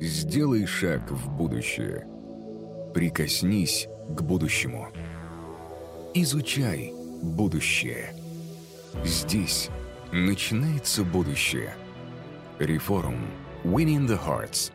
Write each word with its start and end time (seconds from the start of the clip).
Сделай 0.00 0.66
шаг 0.66 1.08
в 1.08 1.30
будущее. 1.30 2.06
Прикоснись 2.92 3.86
к 4.08 4.22
будущему. 4.22 4.88
Изучай 6.14 6.92
будущее. 7.22 8.12
Здесь 9.04 9.70
начинается 10.10 11.04
будущее. 11.04 11.74
Реформ. 12.58 13.18
Winning 13.62 14.08
the 14.08 14.18
Hearts. 14.20 14.72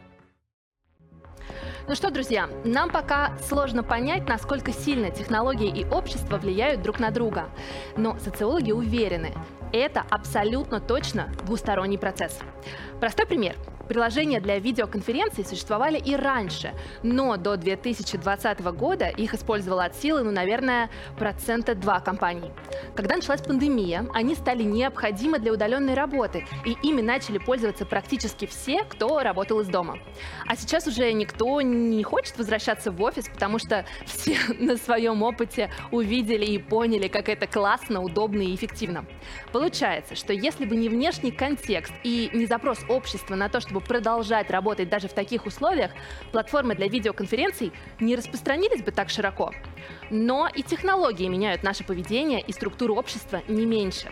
Ну 1.87 1.95
что, 1.95 2.11
друзья, 2.11 2.49
нам 2.63 2.89
пока 2.89 3.37
сложно 3.39 3.83
понять, 3.83 4.27
насколько 4.27 4.71
сильно 4.71 5.11
технологии 5.11 5.81
и 5.81 5.85
общество 5.85 6.37
влияют 6.37 6.81
друг 6.81 6.99
на 6.99 7.11
друга. 7.11 7.49
Но 7.97 8.17
социологи 8.19 8.71
уверены, 8.71 9.33
это 9.73 10.01
абсолютно 10.09 10.79
точно 10.79 11.29
двусторонний 11.45 11.97
процесс. 11.97 12.39
Простой 13.01 13.25
пример. 13.25 13.55
Приложения 13.89 14.39
для 14.39 14.59
видеоконференций 14.59 15.43
существовали 15.43 15.97
и 15.97 16.15
раньше, 16.15 16.75
но 17.01 17.37
до 17.37 17.57
2020 17.57 18.61
года 18.61 19.07
их 19.07 19.33
использовало 19.33 19.83
от 19.85 19.95
силы, 19.95 20.21
ну, 20.21 20.29
наверное, 20.29 20.91
процента 21.17 21.73
2 21.73 21.99
компаний. 22.01 22.51
Когда 22.95 23.15
началась 23.15 23.41
пандемия, 23.41 24.05
они 24.13 24.35
стали 24.35 24.61
необходимы 24.61 25.39
для 25.39 25.51
удаленной 25.51 25.95
работы, 25.95 26.45
и 26.65 26.75
ими 26.83 27.01
начали 27.01 27.39
пользоваться 27.39 27.83
практически 27.83 28.45
все, 28.45 28.83
кто 28.83 29.21
работал 29.23 29.59
из 29.61 29.67
дома. 29.67 29.97
А 30.45 30.55
сейчас 30.55 30.85
уже 30.85 31.11
никто 31.11 31.59
не 31.61 32.03
хочет 32.03 32.37
возвращаться 32.37 32.91
в 32.91 33.01
офис, 33.01 33.27
потому 33.27 33.57
что 33.57 33.85
все 34.05 34.37
на 34.59 34.77
своем 34.77 35.23
опыте 35.23 35.71
увидели 35.89 36.45
и 36.45 36.59
поняли, 36.59 37.07
как 37.07 37.27
это 37.27 37.47
классно, 37.47 38.03
удобно 38.03 38.43
и 38.43 38.53
эффективно. 38.53 39.05
Получается, 39.51 40.15
что 40.15 40.31
если 40.31 40.65
бы 40.65 40.75
не 40.75 40.89
внешний 40.89 41.31
контекст 41.31 41.93
и 42.03 42.29
не 42.33 42.45
запрос 42.45 42.77
общества 42.87 43.33
на 43.33 43.49
то, 43.49 43.59
чтобы 43.59 43.78
чтобы 43.79 43.85
продолжать 43.85 44.51
работать 44.51 44.89
даже 44.89 45.07
в 45.07 45.13
таких 45.13 45.45
условиях, 45.45 45.91
платформы 46.31 46.75
для 46.75 46.87
видеоконференций 46.87 47.71
не 47.99 48.15
распространились 48.15 48.83
бы 48.83 48.91
так 48.91 49.09
широко. 49.09 49.53
Но 50.09 50.49
и 50.53 50.63
технологии 50.63 51.27
меняют 51.27 51.63
наше 51.63 51.83
поведение 51.83 52.41
и 52.41 52.51
структуру 52.51 52.95
общества 52.95 53.41
не 53.47 53.65
меньше. 53.65 54.11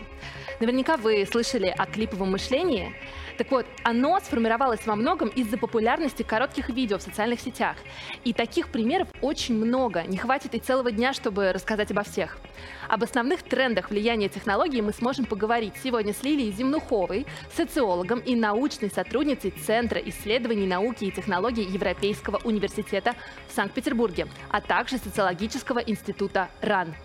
Наверняка 0.59 0.97
вы 0.97 1.25
слышали 1.29 1.67
о 1.67 1.85
клиповом 1.85 2.31
мышлении. 2.31 2.95
Так 3.37 3.51
вот, 3.51 3.67
оно 3.83 4.19
сформировалось 4.19 4.83
во 4.87 4.95
многом 4.95 5.29
из-за 5.29 5.57
популярности 5.57 6.23
коротких 6.23 6.69
видео 6.69 6.97
в 6.97 7.03
социальных 7.03 7.39
сетях. 7.39 7.77
И 8.23 8.33
таких 8.33 8.69
примеров 8.69 9.07
очень 9.21 9.55
много, 9.55 10.03
не 10.03 10.17
хватит 10.17 10.55
и 10.55 10.59
целого 10.59 10.91
дня, 10.91 11.13
чтобы 11.13 11.51
рассказать 11.51 11.91
обо 11.91 12.01
всех. 12.01 12.39
Об 12.89 13.03
основных 13.03 13.43
трендах 13.43 13.91
влияния 13.91 14.29
технологий 14.29 14.81
мы 14.81 14.91
сможем 14.91 15.25
поговорить 15.25 15.73
сегодня 15.83 16.13
с 16.13 16.23
Лилией 16.23 16.51
Земнуховой, 16.51 17.27
социологом 17.55 18.19
и 18.19 18.35
научной 18.35 18.89
сотрудницей 18.89 19.51
Центра 19.51 19.99
исследований 19.99 20.65
науки 20.65 21.05
и 21.05 21.11
технологий 21.11 21.63
Европейского 21.63 22.39
университета 22.43 23.13
в 23.47 23.53
Санкт-Петербурге, 23.53 24.27
а 24.49 24.61
также 24.61 24.97
социологического 25.57 25.79
института 25.79 26.49
РАН. 26.61 26.95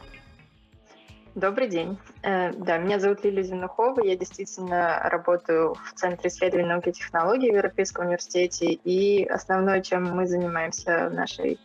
Добрый 1.34 1.68
день. 1.68 1.98
Э, 2.22 2.52
да, 2.52 2.76
меня 2.76 2.98
зовут 2.98 3.24
Лилия 3.24 3.42
Зинухова. 3.42 4.02
Я 4.02 4.16
действительно 4.16 5.00
работаю 5.04 5.74
в 5.74 5.92
Центре 5.94 6.28
исследований 6.28 6.68
науки 6.68 6.90
и 6.90 6.92
технологий 6.92 7.50
в 7.50 7.54
Европейском 7.54 8.04
университете. 8.04 8.72
И 8.72 9.24
основное, 9.24 9.80
чем 9.80 10.04
мы 10.04 10.26
занимаемся 10.26 11.08
в 11.08 11.14
нашей 11.14 11.58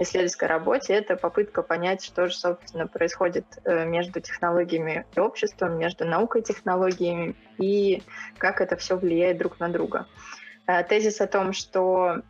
исследовательской 0.00 0.48
работе, 0.48 0.94
это 0.94 1.14
попытка 1.14 1.62
понять, 1.62 2.04
что 2.04 2.26
же, 2.26 2.34
собственно, 2.34 2.88
происходит 2.88 3.46
э, 3.64 3.86
между 3.86 4.20
технологиями 4.20 5.06
и 5.14 5.20
обществом, 5.20 5.78
между 5.78 6.04
наукой 6.04 6.40
и 6.40 6.44
технологиями, 6.44 7.36
и 7.58 8.02
как 8.38 8.60
это 8.60 8.74
все 8.76 8.96
влияет 8.96 9.38
друг 9.38 9.60
на 9.60 9.68
друга. 9.68 10.06
Э, 10.66 10.82
тезис 10.82 11.20
о 11.20 11.28
том, 11.28 11.52
что 11.52 12.22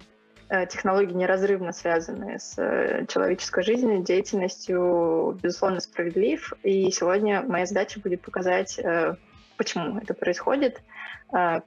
технологии 0.67 1.15
неразрывно 1.15 1.73
связаны 1.73 2.39
с 2.39 2.59
э, 2.59 3.07
человеческой 3.09 3.65
жизнью, 3.65 4.03
деятельностью, 4.03 5.39
безусловно, 5.43 5.81
справедлив. 5.81 6.53
И 6.63 6.91
сегодня 6.91 7.43
моя 7.43 7.65
задача 7.65 8.01
будет 8.01 8.21
показать, 8.21 8.79
э, 8.79 9.15
почему 9.57 9.99
это 9.99 10.15
происходит, 10.15 10.83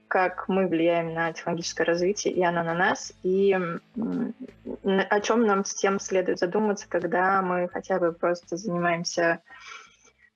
как 0.08 0.48
мы 0.48 0.68
влияем 0.68 1.16
на 1.16 1.34
технологическое 1.34 1.88
развитие, 1.88 2.36
и 2.36 2.44
оно 2.44 2.62
на 2.62 2.76
нас, 2.76 3.12
и 3.24 3.52
о 3.56 5.20
чем 5.22 5.48
нам 5.48 5.64
всем 5.64 6.00
следует 6.00 6.38
задуматься, 6.38 6.86
когда 6.88 7.42
мы 7.42 7.68
хотя 7.68 7.98
бы 7.98 8.12
просто 8.12 8.58
занимаемся 8.58 9.42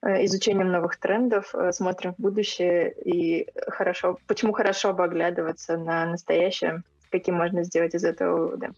изучением 0.03 0.71
новых 0.71 0.97
трендов, 0.97 1.53
смотрим 1.73 2.15
в 2.15 2.19
будущее 2.19 2.91
и 3.05 3.47
хорошо, 3.67 4.17
почему 4.25 4.51
хорошо 4.51 4.93
бы 4.93 5.03
оглядываться 5.03 5.77
на 5.77 6.07
настоящее, 6.07 6.81
каким 7.09 7.35
можно 7.35 7.63
сделать 7.63 7.95
из 7.95 8.03
этого 8.03 8.37
выводы. 8.37 8.71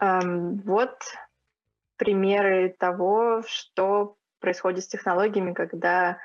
Вот 0.00 0.98
примеры 1.96 2.74
того, 2.76 3.42
что 3.46 4.16
происходит 4.40 4.84
с 4.84 4.88
технологиями, 4.88 5.52
когда 5.52 6.18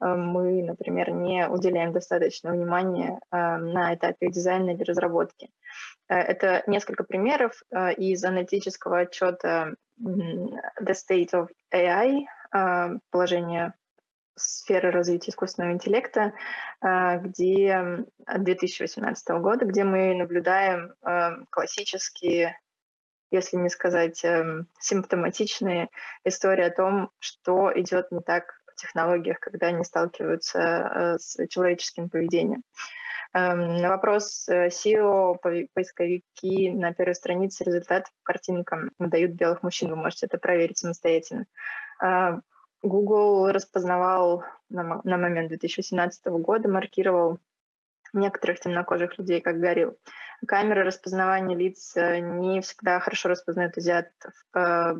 мы, 0.00 0.62
например, 0.62 1.12
не 1.12 1.48
уделяем 1.48 1.92
достаточно 1.92 2.52
внимания 2.52 3.18
на 3.30 3.94
этапе 3.94 4.28
дизайна 4.28 4.70
или 4.70 4.82
разработки. 4.82 5.48
Э, 6.08 6.16
это 6.16 6.62
несколько 6.66 7.04
примеров 7.04 7.62
э, 7.70 7.94
из 7.94 8.24
аналитического 8.24 9.00
отчета 9.00 9.74
The 10.00 10.92
State 10.92 11.30
of 11.32 11.48
AI, 11.72 12.26
положение 13.10 13.74
сферы 14.36 14.90
развития 14.90 15.30
искусственного 15.30 15.72
интеллекта, 15.72 16.32
а, 16.80 17.18
где 17.18 18.04
2018 18.26 19.28
года, 19.40 19.64
где 19.64 19.84
мы 19.84 20.14
наблюдаем 20.14 20.94
а, 21.02 21.36
классические, 21.50 22.58
если 23.30 23.56
не 23.56 23.68
сказать 23.68 24.24
эм, 24.24 24.68
симптоматичные 24.78 25.88
истории 26.24 26.64
о 26.64 26.70
том, 26.70 27.10
что 27.18 27.72
идет 27.74 28.12
не 28.12 28.20
так 28.20 28.60
в 28.66 28.80
технологиях, 28.80 29.40
когда 29.40 29.68
они 29.68 29.82
сталкиваются 29.82 30.60
э, 30.60 31.18
с 31.18 31.36
человеческим 31.48 32.08
поведением. 32.08 32.62
Эм, 33.32 33.78
на 33.78 33.88
вопрос 33.88 34.48
э, 34.48 34.68
SEO 34.68 35.36
поисковики 35.74 36.70
на 36.70 36.94
первой 36.94 37.16
странице 37.16 37.64
результатов 37.64 38.12
картинкам 38.22 38.90
дают 39.00 39.32
белых 39.32 39.64
мужчин. 39.64 39.90
Вы 39.90 39.96
можете 39.96 40.26
это 40.26 40.38
проверить 40.38 40.78
самостоятельно. 40.78 41.46
Google 42.84 43.50
распознавал 43.50 44.44
на, 44.68 45.00
на 45.02 45.16
момент 45.16 45.48
2017 45.48 46.26
года, 46.26 46.68
маркировал 46.68 47.38
некоторых 48.12 48.60
темнокожих 48.60 49.18
людей 49.18 49.40
как 49.40 49.58
горилл. 49.58 49.98
Камеры 50.46 50.84
распознавания 50.84 51.56
лиц 51.56 51.96
э, 51.96 52.18
не 52.18 52.60
всегда 52.60 53.00
хорошо 53.00 53.30
распознают 53.30 53.76
азиатов. 53.78 54.34
Э, 54.54 54.96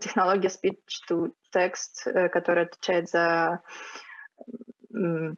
технология 0.00 0.48
speech 0.48 0.76
to 1.08 1.32
text, 1.54 2.06
э, 2.06 2.28
которая 2.28 2.66
отвечает 2.66 3.08
за 3.08 3.60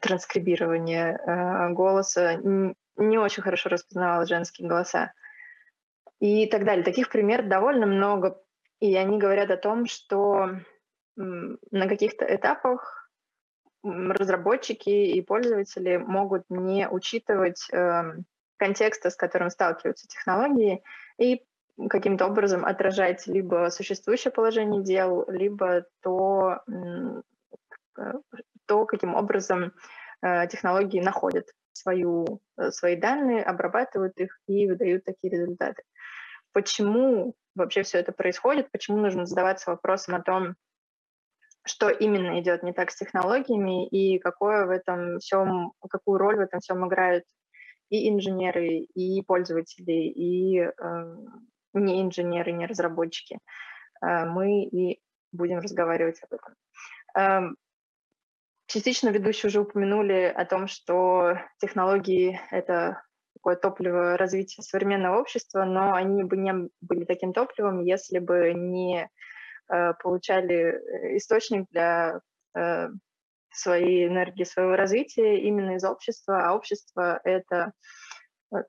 транскрибирование 0.01 1.19
голоса, 1.73 2.35
не 2.35 3.19
очень 3.19 3.43
хорошо 3.43 3.71
распознавала 3.71 4.27
женские 4.27 4.69
голоса. 4.69 5.15
И 6.21 6.47
так 6.47 6.65
далее. 6.67 6.85
Таких 6.85 7.09
примеров 7.09 7.49
довольно 7.49 7.87
много. 7.87 8.39
И 8.81 8.95
они 8.97 9.19
говорят 9.19 9.51
о 9.51 9.57
том, 9.57 9.87
что 9.87 10.51
на 11.17 11.89
каких-то 11.89 12.25
этапах 12.25 13.11
разработчики 13.83 14.91
и 14.91 15.21
пользователи 15.23 15.97
могут 15.97 16.45
не 16.49 16.89
учитывать 16.89 17.69
э, 17.73 18.03
контекста, 18.57 19.11
с 19.11 19.17
которым 19.17 19.51
сталкиваются 19.51 20.09
технологии, 20.09 20.83
и 21.19 21.43
каким-то 21.89 22.27
образом 22.27 22.65
отражать 22.65 23.27
либо 23.27 23.69
существующее 23.71 24.33
положение 24.33 24.83
дел, 24.83 25.25
либо 25.29 25.85
то, 26.03 26.61
э, 26.69 28.13
то 28.67 28.87
каким 28.87 29.15
образом 29.15 29.73
э, 30.23 30.47
технологии 30.49 31.01
находят 31.01 31.47
свою, 31.73 32.41
э, 32.57 32.71
свои 32.71 32.97
данные, 32.97 33.43
обрабатывают 33.43 34.19
их 34.19 34.39
и 34.47 34.67
выдают 34.67 35.05
такие 35.05 35.31
результаты. 35.33 35.83
Почему 36.53 37.35
вообще 37.55 37.83
все 37.83 37.99
это 37.99 38.13
происходит? 38.13 38.71
Почему 38.71 38.99
нужно 38.99 39.27
задаваться 39.27 39.71
вопросом 39.71 40.15
о 40.15 40.23
том, 40.23 40.57
что 41.67 41.89
именно 41.89 42.41
идет 42.41 42.63
не 42.63 42.73
так 42.73 42.91
с 42.91 42.97
технологиями 42.97 43.87
и 43.89 44.19
какое 44.19 44.67
в 44.67 44.71
этом 44.71 45.19
всем, 45.19 45.73
какую 45.91 46.19
роль 46.19 46.37
в 46.37 46.41
этом 46.41 46.61
всем 46.61 46.87
играют 46.87 47.25
и 47.91 48.09
инженеры, 48.09 48.79
и 48.79 49.23
пользователи, 49.23 49.93
и 49.93 50.61
э, 50.61 51.17
не 51.75 52.03
инженеры, 52.03 52.53
не 52.53 52.67
разработчики. 52.67 53.39
Э, 54.03 54.25
мы 54.25 54.65
и 54.65 55.01
будем 55.33 55.59
разговаривать 55.59 56.21
об 56.23 56.33
этом. 56.35 56.55
Э, 57.17 57.55
частично 58.67 59.11
ведущие 59.11 59.49
уже 59.49 59.61
упомянули 59.61 60.33
о 60.35 60.45
том, 60.45 60.67
что 60.67 61.39
технологии— 61.59 62.41
это 62.51 63.03
такое 63.35 63.57
топливо 63.57 64.17
развития 64.17 64.63
современного 64.63 65.21
общества, 65.21 65.65
но 65.65 65.95
они 65.95 66.25
бы 66.25 66.37
не 66.37 66.69
были 66.81 67.05
таким 67.05 67.33
топливом, 67.33 67.83
если 67.83 68.19
бы 68.19 68.53
не 68.55 69.09
получали 70.03 70.55
э, 70.55 71.17
источник 71.17 71.69
для 71.71 72.21
э, 72.55 72.89
своей 73.51 74.07
энергии, 74.07 74.45
своего 74.45 74.77
развития 74.77 75.41
именно 75.41 75.77
из 75.77 75.85
общества, 75.85 76.47
а 76.47 76.55
общество— 76.55 77.21
это 77.25 77.73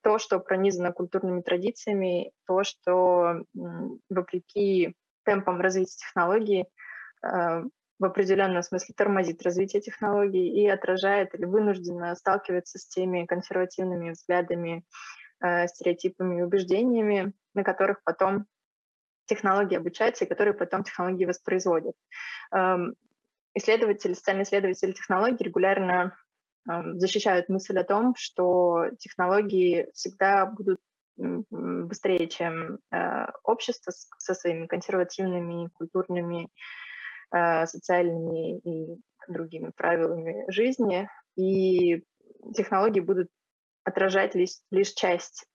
то, 0.02 0.18
что 0.18 0.40
пронизано 0.40 0.92
культурными 0.92 1.42
традициями, 1.42 2.32
то, 2.48 2.64
что 2.64 3.44
вопреки 4.10 4.96
темпам 5.24 5.62
развития 5.62 5.98
технологий 5.98 6.66
в 7.22 8.06
определенном 8.06 8.64
смысле 8.64 8.96
тормозит 8.98 9.44
развитие 9.44 9.82
технологий 9.82 10.48
и 10.48 10.68
отражает 10.68 11.36
или 11.36 11.46
вынужденно 11.46 12.16
сталкивается 12.16 12.80
с 12.80 12.88
теми 12.88 13.26
консервативными 13.26 14.12
взглядами, 14.12 14.84
стереотипами 15.40 16.40
и 16.40 16.44
убеждениями, 16.44 17.34
на 17.54 17.64
которых 17.64 18.02
потом 18.04 18.48
технологии 19.28 19.78
обучаются 19.78 20.26
и 20.26 20.28
которые 20.28 20.54
потом 20.54 20.84
технологии 20.84 21.26
воспроизводят. 21.26 21.96
Исследователи, 23.54 24.14
социальные 24.14 24.44
исследователи 24.44 24.92
технологий 24.92 25.44
регулярно 25.44 26.16
защищают 26.66 27.50
мысль 27.50 27.80
о 27.80 27.84
том, 27.84 28.14
что 28.16 28.88
технологии 29.00 29.88
всегда 29.94 30.46
будут 30.46 30.80
быстрее, 31.18 32.28
чем 32.28 32.80
э, 32.92 33.28
общество 33.44 33.92
со 34.20 34.34
своими 34.34 34.68
консервативными, 34.68 35.70
культурными, 35.74 36.50
э, 37.36 37.66
социальными 37.66 38.60
и 38.60 39.02
другими 39.28 39.72
правилами 39.76 40.46
жизни. 40.50 41.10
И 41.36 42.04
технологии 42.54 43.00
будут 43.00 43.30
отражать 43.84 44.36
лишь, 44.36 44.60
лишь 44.70 44.94
часть 44.94 45.46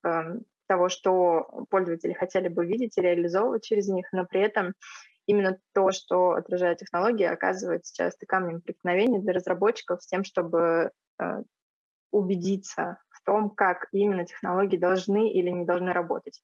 того, 0.73 0.89
что 0.89 1.67
пользователи 1.69 2.15
хотели 2.15 2.49
бы 2.49 2.65
видеть 2.67 2.97
и 2.97 3.03
реализовывать 3.03 3.63
через 3.63 3.89
них, 3.89 4.07
но 4.11 4.25
при 4.25 4.41
этом 4.41 4.73
именно 5.27 5.59
то, 5.75 5.93
что 5.93 6.31
отражает 6.31 6.79
технологии, 6.79 7.27
оказывается 7.27 7.95
часто 7.95 8.25
камнем 8.25 8.63
преткновения 8.63 9.19
для 9.19 9.35
разработчиков 9.35 10.03
с 10.03 10.07
тем, 10.07 10.25
чтобы 10.25 10.91
э, 11.21 11.43
убедиться 12.11 12.97
в 13.11 13.23
том, 13.23 13.51
как 13.51 13.89
именно 13.93 14.25
технологии 14.25 14.79
должны 14.79 15.31
или 15.31 15.51
не 15.51 15.67
должны 15.67 15.93
работать. 15.93 16.43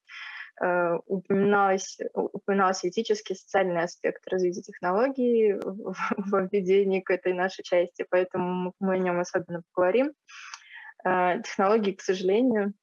Э, 0.61 0.99
упоминалось, 1.07 1.97
упоминался 2.13 2.87
этический, 2.87 3.33
социальный 3.33 3.81
аспект 3.81 4.27
развития 4.27 4.61
технологий 4.61 5.53
в, 5.53 5.95
в 6.17 6.49
введении 6.51 6.99
к 6.99 7.09
этой 7.09 7.33
нашей 7.33 7.63
части, 7.63 8.05
поэтому 8.07 8.73
мы 8.79 8.93
о 8.93 8.99
нем 8.99 9.19
особенно 9.19 9.63
поговорим. 9.73 10.13
Э, 11.03 11.41
технологии, 11.43 11.93
к 11.93 12.01
сожалению, 12.01 12.73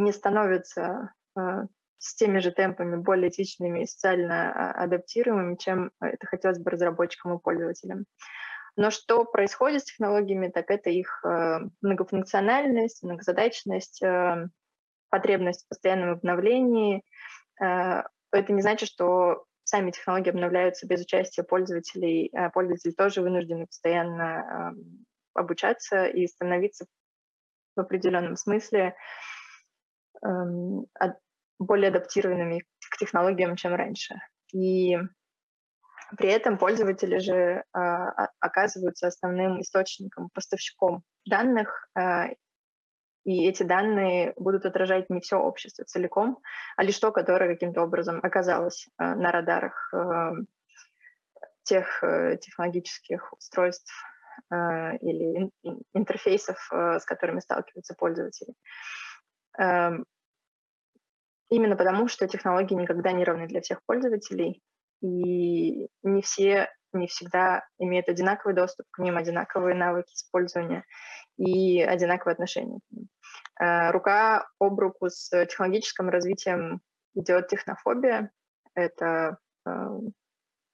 не 0.00 0.12
становятся 0.12 1.12
э, 1.36 1.66
с 1.98 2.14
теми 2.14 2.38
же 2.38 2.50
темпами 2.50 2.96
более 2.96 3.28
этичными 3.28 3.82
и 3.82 3.86
социально 3.86 4.52
а, 4.52 4.84
адаптируемыми, 4.84 5.56
чем 5.56 5.90
это 6.00 6.26
хотелось 6.26 6.58
бы 6.58 6.70
разработчикам 6.70 7.34
и 7.34 7.40
пользователям. 7.40 8.06
Но 8.76 8.90
что 8.90 9.24
происходит 9.24 9.82
с 9.82 9.84
технологиями, 9.84 10.48
так 10.48 10.70
это 10.70 10.88
их 10.88 11.20
э, 11.24 11.58
многофункциональность, 11.82 13.02
многозадачность, 13.02 14.02
э, 14.02 14.48
потребность 15.10 15.64
в 15.64 15.68
постоянном 15.68 16.10
обновлении. 16.10 17.02
Это 17.58 18.52
не 18.52 18.62
значит, 18.62 18.88
что 18.88 19.44
сами 19.64 19.90
технологии 19.90 20.30
обновляются 20.30 20.86
без 20.86 21.00
участия 21.00 21.42
пользователей. 21.42 22.32
Пользователи 22.54 22.92
тоже 22.92 23.20
вынуждены 23.20 23.66
постоянно 23.66 24.72
обучаться 25.34 26.06
и 26.06 26.28
становиться 26.28 26.86
в 27.74 27.80
определенном 27.80 28.36
смысле 28.36 28.94
Эм, 28.94 29.39
более 31.58 31.88
адаптированными 31.88 32.64
к 32.90 32.96
технологиям, 32.96 33.56
чем 33.56 33.74
раньше. 33.74 34.16
И 34.52 34.96
при 36.16 36.28
этом 36.28 36.58
пользователи 36.58 37.18
же 37.18 37.64
а, 37.72 38.28
оказываются 38.40 39.06
основным 39.06 39.60
источником, 39.60 40.28
поставщиком 40.34 41.02
данных, 41.26 41.88
а, 41.94 42.28
и 43.24 43.46
эти 43.46 43.62
данные 43.62 44.32
будут 44.36 44.64
отражать 44.64 45.10
не 45.10 45.20
все 45.20 45.36
общество 45.36 45.84
целиком, 45.84 46.38
а 46.76 46.82
лишь 46.82 46.98
то, 46.98 47.12
которое 47.12 47.52
каким-то 47.52 47.82
образом 47.82 48.18
оказалось 48.22 48.88
а, 48.96 49.14
на 49.14 49.30
радарах 49.30 49.92
тех 51.62 52.02
э, 52.02 52.38
технологических 52.38 53.32
устройств 53.34 53.92
или 54.50 55.50
интерфейсов, 55.92 56.56
с 56.72 57.04
которыми 57.04 57.40
сталкиваются 57.40 57.94
пользователи. 57.94 58.54
Эм, 59.58 60.04
именно 61.48 61.76
потому, 61.76 62.08
что 62.08 62.28
технологии 62.28 62.74
никогда 62.74 63.12
не 63.12 63.24
равны 63.24 63.46
для 63.46 63.60
всех 63.60 63.80
пользователей, 63.86 64.62
и 65.02 65.88
не 66.02 66.22
все 66.22 66.68
не 66.92 67.06
всегда 67.06 67.64
имеют 67.78 68.08
одинаковый 68.08 68.54
доступ 68.54 68.86
к 68.90 68.98
ним, 68.98 69.16
одинаковые 69.16 69.74
навыки 69.74 70.12
использования 70.14 70.84
и 71.36 71.80
одинаковые 71.82 72.32
отношения. 72.32 72.80
Э, 73.60 73.90
рука 73.90 74.48
об 74.58 74.78
руку 74.78 75.08
с 75.08 75.28
технологическим 75.46 76.08
развитием 76.08 76.80
идет 77.14 77.48
технофобия. 77.48 78.30
Это 78.74 79.38
эм, 79.66 80.12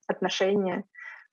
отношение 0.07 0.85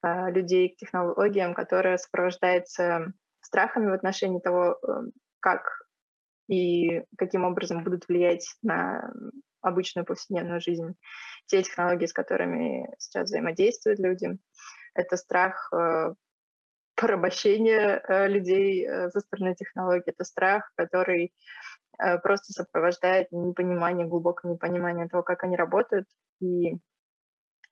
э, 0.04 0.31
людей 0.31 0.69
к 0.69 0.78
технологиям, 0.78 1.54
которое 1.54 1.98
сопровождается 1.98 3.13
страхами 3.42 3.90
в 3.90 3.94
отношении 3.94 4.40
того, 4.40 4.78
эм, 4.88 5.12
как 5.40 5.82
и 6.48 7.04
каким 7.18 7.45
образом 7.45 7.84
будут 7.84 8.07
влиять 8.07 8.45
на 8.62 9.12
обычную 9.62 10.06
повседневную 10.06 10.60
жизнь 10.62 10.95
те 11.48 11.63
технологии, 11.63 12.06
с 12.06 12.13
которыми 12.13 12.90
сейчас 13.00 13.30
взаимодействуют 13.30 14.00
люди. 14.00 14.38
Это 14.94 15.18
страх 15.18 15.72
э, 15.74 16.13
порабощения 16.95 18.04
э, 18.07 18.28
людей 18.28 18.86
э, 18.86 19.10
со 19.10 19.22
стороны 19.22 19.56
технологий, 19.56 20.12
это 20.12 20.24
страх, 20.24 20.72
который 20.75 21.34
просто 22.24 22.54
сопровождает 22.54 23.31
непонимание, 23.31 24.07
глубокое 24.07 24.51
непонимание 24.51 25.07
того, 25.07 25.22
как 25.22 25.44
они 25.44 25.56
работают 25.56 26.07
и 26.42 26.80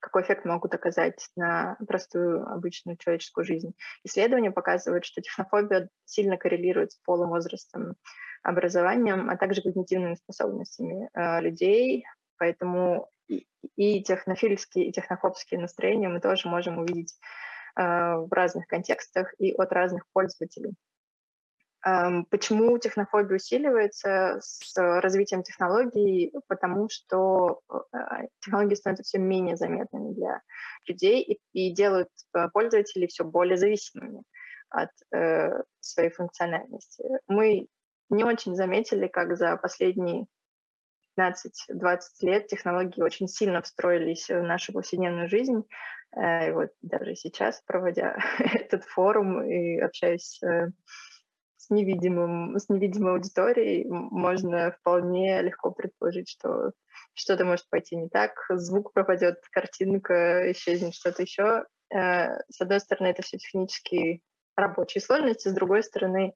какой 0.02 0.22
эффект 0.22 0.44
могут 0.44 0.74
оказать 0.74 1.28
на 1.36 1.76
простую 1.86 2.44
обычную 2.46 2.96
человеческую 2.98 3.44
жизнь. 3.44 3.72
Исследования 4.04 4.50
показывают, 4.50 5.04
что 5.04 5.22
технофобия 5.22 5.88
сильно 6.04 6.36
коррелирует 6.36 6.92
с 6.92 6.96
полом, 6.96 7.30
возрастом, 7.30 7.94
образованием, 8.42 9.30
а 9.30 9.36
также 9.36 9.62
когнитивными 9.62 10.16
способностями 10.16 11.08
э, 11.14 11.40
людей. 11.40 12.04
Поэтому 12.36 13.08
и, 13.28 13.46
и 13.76 14.02
технофильские, 14.02 14.86
и 14.88 14.92
технофобские 14.92 15.60
настроения 15.60 16.08
мы 16.08 16.20
тоже 16.20 16.48
можем 16.48 16.78
увидеть 16.78 17.14
э, 17.76 17.82
в 17.82 18.28
разных 18.32 18.66
контекстах 18.66 19.32
и 19.38 19.52
от 19.52 19.72
разных 19.72 20.04
пользователей. 20.12 20.74
Почему 21.82 22.78
технофобия 22.78 23.36
усиливается 23.36 24.38
с 24.40 24.76
развитием 24.76 25.42
технологий? 25.42 26.32
Потому 26.46 26.88
что 26.88 27.60
э, 27.68 28.28
технологии 28.40 28.76
становятся 28.76 29.02
все 29.02 29.18
менее 29.18 29.56
заметными 29.56 30.12
для 30.12 30.42
людей 30.86 31.22
и, 31.22 31.40
и 31.52 31.74
делают 31.74 32.08
пользователей 32.52 33.08
все 33.08 33.24
более 33.24 33.56
зависимыми 33.56 34.22
от 34.72 34.90
э, 35.12 35.62
своей 35.80 36.10
функциональности. 36.10 37.04
Мы 37.26 37.66
не 38.10 38.24
очень 38.24 38.54
заметили, 38.54 39.06
как 39.06 39.36
за 39.36 39.56
последние 39.56 40.26
15-20 41.18 41.98
лет 42.20 42.46
технологии 42.46 43.02
очень 43.02 43.28
сильно 43.28 43.60
встроились 43.62 44.28
в 44.28 44.42
нашу 44.42 44.72
повседневную 44.72 45.28
жизнь. 45.28 45.64
Э, 46.16 46.48
и 46.48 46.52
вот 46.52 46.70
даже 46.80 47.14
сейчас, 47.14 47.62
проводя 47.66 48.16
этот 48.38 48.84
форум 48.84 49.42
и 49.42 49.78
общаясь 49.78 50.42
э, 50.42 50.68
с, 51.62 51.70
невидимым, 51.70 52.58
с 52.58 52.68
невидимой 52.68 53.12
аудиторией, 53.12 53.86
можно 53.88 54.72
вполне 54.72 55.40
легко 55.42 55.70
предположить, 55.70 56.28
что 56.28 56.72
что-то 57.14 57.44
может 57.44 57.68
пойти 57.68 57.96
не 57.96 58.08
так, 58.08 58.32
звук 58.50 58.92
пропадет, 58.92 59.36
картинка 59.50 60.50
исчезнет, 60.52 60.94
что-то 60.94 61.22
еще. 61.22 61.64
Э, 61.94 62.38
с 62.50 62.60
одной 62.60 62.80
стороны, 62.80 63.08
это 63.08 63.22
все 63.22 63.38
технические 63.38 64.20
рабочие 64.56 65.00
сложности, 65.00 65.48
с 65.48 65.52
другой 65.52 65.82
стороны, 65.82 66.34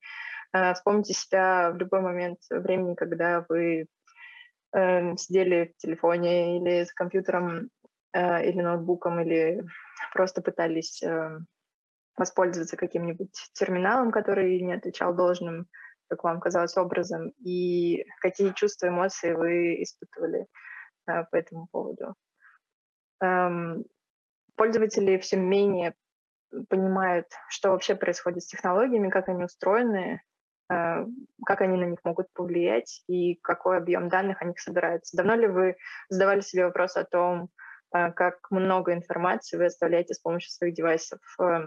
Э, 0.53 0.75
вспомните 0.75 1.15
себя 1.15 1.71
в 1.71 1.77
любой 1.77 2.01
момент 2.01 2.39
времени, 2.51 2.95
когда 2.95 3.45
вы 3.49 3.87
э, 4.73 5.17
сидели 5.17 5.73
в 5.77 5.81
телефоне 5.81 6.59
или 6.59 6.85
с 6.85 6.93
компьютером 6.93 7.71
э, 8.13 8.49
или 8.49 8.61
ноутбуком, 8.61 9.21
или 9.21 9.65
просто 10.13 10.43
пытались 10.43 11.03
э, 11.03 11.39
воспользоваться 12.17 12.77
каким-нибудь 12.77 13.51
терминалом, 13.53 14.11
который 14.11 14.61
не 14.61 14.75
отвечал 14.75 15.15
должным, 15.15 15.67
как 16.09 16.25
вам 16.25 16.41
казалось, 16.41 16.77
образом, 16.77 17.31
и 17.45 18.05
какие 18.21 18.53
чувства, 18.53 18.89
эмоции 18.89 19.33
вы 19.33 19.83
испытывали 19.83 20.47
э, 21.07 21.25
по 21.25 21.37
этому 21.37 21.67
поводу. 21.71 22.15
Эм, 23.21 23.85
пользователи 24.55 25.19
все 25.19 25.37
менее 25.37 25.95
понимают, 26.69 27.27
что 27.49 27.71
вообще 27.71 27.95
происходит 27.95 28.43
с 28.43 28.47
технологиями, 28.47 29.11
как 29.11 29.29
они 29.29 29.45
устроены, 29.45 30.23
Э, 30.69 31.05
как 31.45 31.61
они 31.61 31.77
на 31.77 31.85
них 31.85 32.01
могут 32.05 32.33
повлиять 32.33 33.03
и 33.07 33.37
какой 33.37 33.79
объем 33.79 34.09
данных 34.09 34.43
о 34.43 34.47
них 34.47 34.59
собирается. 34.59 35.17
Давно 35.17 35.35
ли 35.35 35.47
вы 35.47 35.77
задавали 36.09 36.41
себе 36.41 36.65
вопрос 36.65 36.97
о 36.97 37.05
том, 37.05 37.51
э, 37.95 38.11
как 38.13 38.51
много 38.51 38.93
информации 38.93 39.57
вы 39.57 39.67
оставляете 39.67 40.15
с 40.15 40.19
помощью 40.19 40.51
своих 40.51 40.75
девайсов 40.75 41.21
э, 41.41 41.67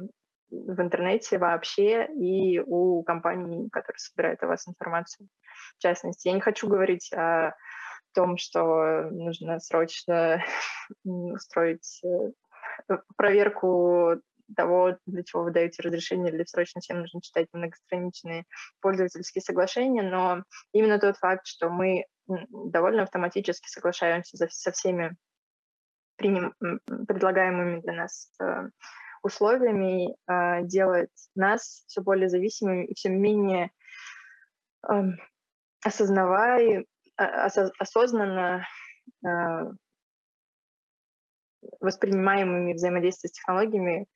в 0.50 0.82
интернете 0.82 1.38
вообще 1.38 2.06
и 2.08 2.60
у 2.60 3.04
компаний, 3.04 3.70
которые 3.70 4.00
собирают 4.00 4.42
о 4.44 4.48
вас 4.48 4.68
информацию. 4.68 5.28
В 5.78 5.82
частности, 5.82 6.28
я 6.28 6.34
не 6.34 6.42
хочу 6.42 6.68
говорить 6.68 7.12
о 7.14 7.56
том, 8.14 8.38
что 8.38 9.10
нужно 9.12 9.60
срочно 9.60 10.44
устроить 11.04 12.02
э, 12.04 12.98
проверку 13.16 14.22
того, 14.56 14.98
для 15.06 15.24
чего 15.24 15.44
вы 15.44 15.52
даете 15.52 15.84
разрешение, 15.84 16.34
или 16.34 16.44
срочно 16.44 16.82
всем 16.82 17.02
нужно 17.02 17.22
читать 17.22 17.48
многостраничные 17.54 18.46
пользовательские 18.82 19.42
соглашения, 19.42 20.02
но 20.02 20.44
именно 20.74 21.00
тот 21.00 21.18
факт, 21.18 21.46
что 21.46 21.70
мы 21.70 22.06
довольно 22.28 23.04
автоматически 23.04 23.68
соглашаемся 23.68 24.38
со 24.50 24.72
всеми 24.72 25.16
приним, 26.16 26.54
предлагаемыми 27.08 27.82
для 27.82 27.94
нас 27.94 28.32
э, 28.42 28.70
условиями, 29.24 30.16
э, 30.28 30.64
делает 30.64 31.10
нас 31.36 31.84
все 31.88 32.02
более 32.02 32.30
зависимыми 32.30 32.86
и 32.86 32.96
все 32.96 33.10
менее 33.10 33.72
эм, 34.88 35.18
осознавая, 35.84 36.86
а, 37.18 37.48
осознанно 37.80 38.66
э, 39.26 39.28
воспринимаемыми 41.80 42.74
взаимодействия 42.74 43.30
с 43.30 43.34
технологиями 43.34 44.08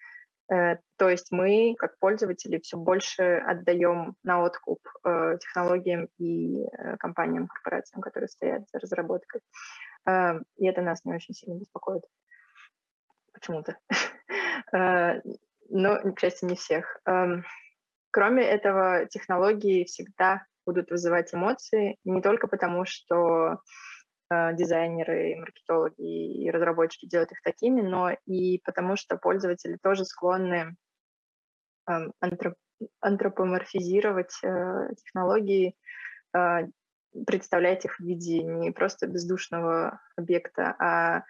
Э, 0.52 0.78
то 0.98 1.10
есть 1.10 1.32
мы, 1.32 1.76
как 1.78 1.98
пользователи, 2.00 2.60
все 2.60 2.78
больше 2.78 3.38
отдаем 3.38 4.16
на 4.24 4.42
откуп 4.42 4.80
э, 5.06 5.38
технологиям 5.40 6.10
и 6.18 6.64
э, 6.66 6.98
компаниям, 6.98 7.48
корпорациям, 7.48 8.02
которые 8.02 8.28
стоят 8.28 8.64
за 8.72 8.80
разработкой. 8.80 9.42
И 10.58 10.68
это 10.68 10.82
нас 10.82 11.06
не 11.06 11.14
очень 11.14 11.34
сильно 11.34 11.58
беспокоит. 11.58 12.04
Почему-то. 13.32 13.78
Но, 14.72 16.14
к 16.14 16.20
счастью, 16.20 16.50
не 16.50 16.56
всех. 16.56 17.00
Эм, 17.06 17.46
кроме 18.12 18.44
этого, 18.44 19.06
технологии 19.08 19.86
всегда 19.86 20.46
будут 20.66 20.92
вызывать 20.92 21.34
эмоции, 21.34 21.98
не 22.04 22.22
только 22.22 22.48
потому, 22.48 22.86
что 22.86 23.60
Э, 24.34 24.54
дизайнеры, 24.54 25.36
маркетологи 25.38 26.44
и 26.44 26.50
разработчики 26.50 27.08
делают 27.08 27.32
их 27.32 27.42
такими, 27.42 27.82
но 27.82 28.12
и 28.26 28.60
потому 28.64 28.96
что 28.96 29.18
пользователи 29.18 29.78
тоже 29.82 30.06
склонны 30.06 30.76
эм, 31.88 32.14
антроп 32.20 32.56
антропоморфизировать 33.00 34.34
э, 34.44 34.90
технологии, 34.98 35.76
э, 36.36 36.68
представлять 37.28 37.86
их 37.86 38.00
в 38.00 38.04
виде 38.04 38.42
не 38.44 38.72
просто 38.72 39.08
бездушного 39.08 40.02
объекта, 40.18 40.76
а 40.80 41.24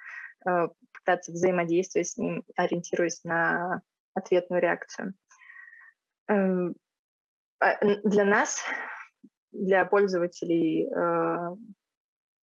пытаться 1.03 1.31
взаимодействовать 1.31 2.07
с 2.07 2.17
ним, 2.17 2.43
ориентируясь 2.55 3.23
на 3.23 3.81
ответную 4.13 4.61
реакцию. 4.61 5.13
Эм, 6.27 6.75
а, 7.59 7.77
для 8.03 8.25
нас, 8.25 8.63
для 9.51 9.85
пользователей 9.85 10.89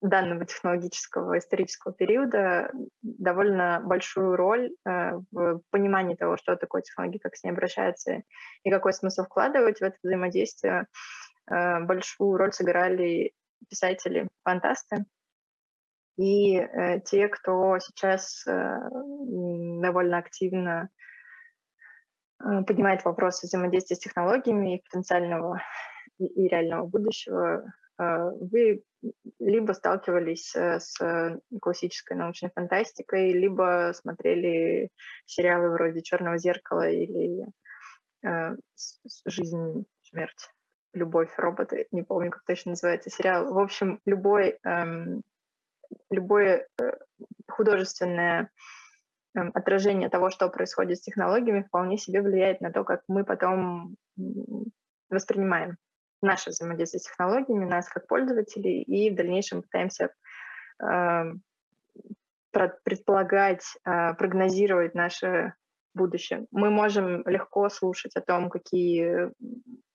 данного 0.00 0.46
технологического 0.46 1.38
исторического 1.38 1.92
периода 1.92 2.70
довольно 3.02 3.80
большую 3.84 4.36
роль 4.36 4.72
э, 4.86 5.12
в 5.30 5.60
понимании 5.70 6.14
того, 6.14 6.36
что 6.36 6.56
такое 6.56 6.82
технология, 6.82 7.18
как 7.18 7.36
с 7.36 7.44
ней 7.44 7.50
обращаться 7.50 8.22
и 8.62 8.70
какой 8.70 8.92
смысл 8.92 9.24
вкладывать 9.24 9.78
в 9.78 9.82
это 9.82 9.96
взаимодействие. 10.02 10.86
Э, 11.50 11.80
большую 11.80 12.36
роль 12.36 12.52
сыграли 12.52 13.34
писатели-фантасты 13.68 15.04
и 16.20 16.56
э, 16.56 17.00
те, 17.00 17.28
кто 17.28 17.78
сейчас 17.78 18.44
довольно 18.46 20.18
активно 20.18 20.88
поднимает 22.38 23.04
вопросы 23.04 23.46
взаимодействия 23.46 23.96
с 23.96 24.00
технологиями 24.00 24.76
и 24.76 24.82
потенциального 24.82 25.60
и 26.18 26.48
реального 26.48 26.86
будущего 26.86 27.64
а, 28.00 28.30
вы 28.30 28.82
либо 29.38 29.72
сталкивались 29.72 30.54
э, 30.56 30.80
с 30.80 30.96
классической 31.60 32.16
научной 32.16 32.50
фантастикой, 32.50 33.32
либо 33.32 33.92
смотрели 33.94 34.88
сериалы 35.26 35.68
вроде 35.70 36.00
«Черного 36.02 36.38
зеркала» 36.38 36.88
или 36.88 37.46
э, 38.24 38.56
«Жизнь, 39.26 39.84
смерть, 40.02 40.50
любовь, 40.94 41.30
роботы», 41.36 41.88
не 41.90 42.02
помню, 42.02 42.30
как 42.30 42.42
точно 42.44 42.70
называется 42.70 43.10
сериал. 43.10 43.52
В 43.52 43.58
общем, 43.58 44.00
любой, 44.06 44.58
эм, 44.64 45.22
любое 46.10 46.66
э, 46.80 46.92
художественное 47.48 48.50
эм, 49.34 49.50
отражение 49.54 50.08
того, 50.08 50.30
что 50.30 50.48
происходит 50.48 50.98
с 50.98 51.02
технологиями, 51.02 51.62
вполне 51.62 51.98
себе 51.98 52.22
влияет 52.22 52.60
на 52.60 52.72
то, 52.72 52.84
как 52.84 53.02
мы 53.08 53.24
потом 53.24 53.96
воспринимаем 55.08 55.76
наше 56.22 56.50
взаимодействие 56.50 57.00
с 57.00 57.04
технологиями, 57.04 57.64
нас 57.64 57.88
как 57.88 58.06
пользователей, 58.06 58.82
и 58.82 59.10
в 59.10 59.14
дальнейшем 59.14 59.62
пытаемся 59.62 60.10
э, 60.82 61.24
предполагать, 62.52 63.64
э, 63.84 64.14
прогнозировать 64.14 64.94
наше 64.94 65.54
будущее. 65.94 66.46
Мы 66.50 66.70
можем 66.70 67.26
легко 67.26 67.68
слушать 67.68 68.14
о 68.16 68.20
том, 68.20 68.48
какие 68.50 69.30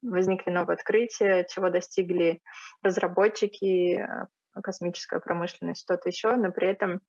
возникли 0.01 0.51
новые 0.51 0.75
открытия, 0.75 1.45
чего 1.49 1.69
достигли 1.69 2.41
разработчики, 2.81 3.99
э, 3.99 4.27
космическая 4.61 5.19
промышленность, 5.19 5.81
что-то 5.81 6.09
еще, 6.09 6.35
но 6.35 6.51
при 6.51 6.67
этом 6.67 7.01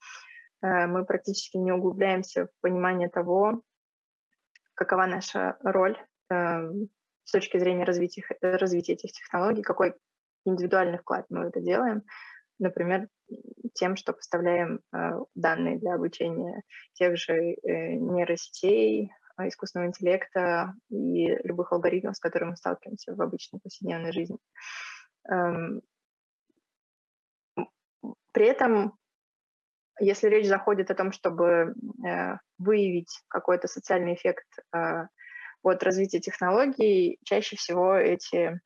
э, 0.62 0.86
мы 0.86 1.04
практически 1.04 1.56
не 1.56 1.72
углубляемся 1.72 2.46
в 2.46 2.50
понимание 2.60 3.08
того, 3.08 3.62
какова 4.74 5.06
наша 5.06 5.56
роль 5.62 5.96
эм, 6.30 6.88
с 7.24 7.32
точки 7.32 7.58
зрения 7.58 7.84
развития, 7.84 8.24
развития 8.40 8.92
этих 8.92 9.12
технологий, 9.12 9.62
какой 9.62 9.94
индивидуальный 10.44 10.98
вклад 10.98 11.26
мы 11.28 11.44
в 11.44 11.48
это 11.48 11.60
делаем, 11.60 12.02
например, 12.58 13.08
тем, 13.74 13.96
что 13.96 14.12
поставляем 14.12 14.80
э, 14.92 15.10
данные 15.34 15.78
для 15.78 15.94
обучения 15.94 16.62
тех 16.94 17.16
же 17.16 17.34
э, 17.34 17.94
нейросетей, 17.94 19.10
э, 19.38 19.48
искусственного 19.48 19.88
интеллекта 19.88 20.74
и 20.88 21.36
любых 21.44 21.72
алгоритмов, 21.72 22.16
с 22.16 22.20
которыми 22.20 22.50
мы 22.50 22.56
сталкиваемся 22.56 23.14
в 23.14 23.20
обычной 23.20 23.60
повседневной 23.60 24.12
жизни. 24.12 24.38
Эм, 28.36 28.42
при 28.42 28.46
этом, 28.46 28.92
если 29.98 30.28
речь 30.28 30.46
заходит 30.46 30.90
о 30.90 30.94
том, 30.94 31.12
чтобы 31.12 31.74
э, 32.06 32.36
выявить 32.58 33.22
какой-то 33.28 33.66
социальный 33.66 34.14
эффект 34.14 34.46
э, 34.74 35.06
от 35.62 35.82
развития 35.82 36.20
технологий, 36.20 37.18
чаще 37.24 37.56
всего 37.56 37.96
эти 37.96 38.60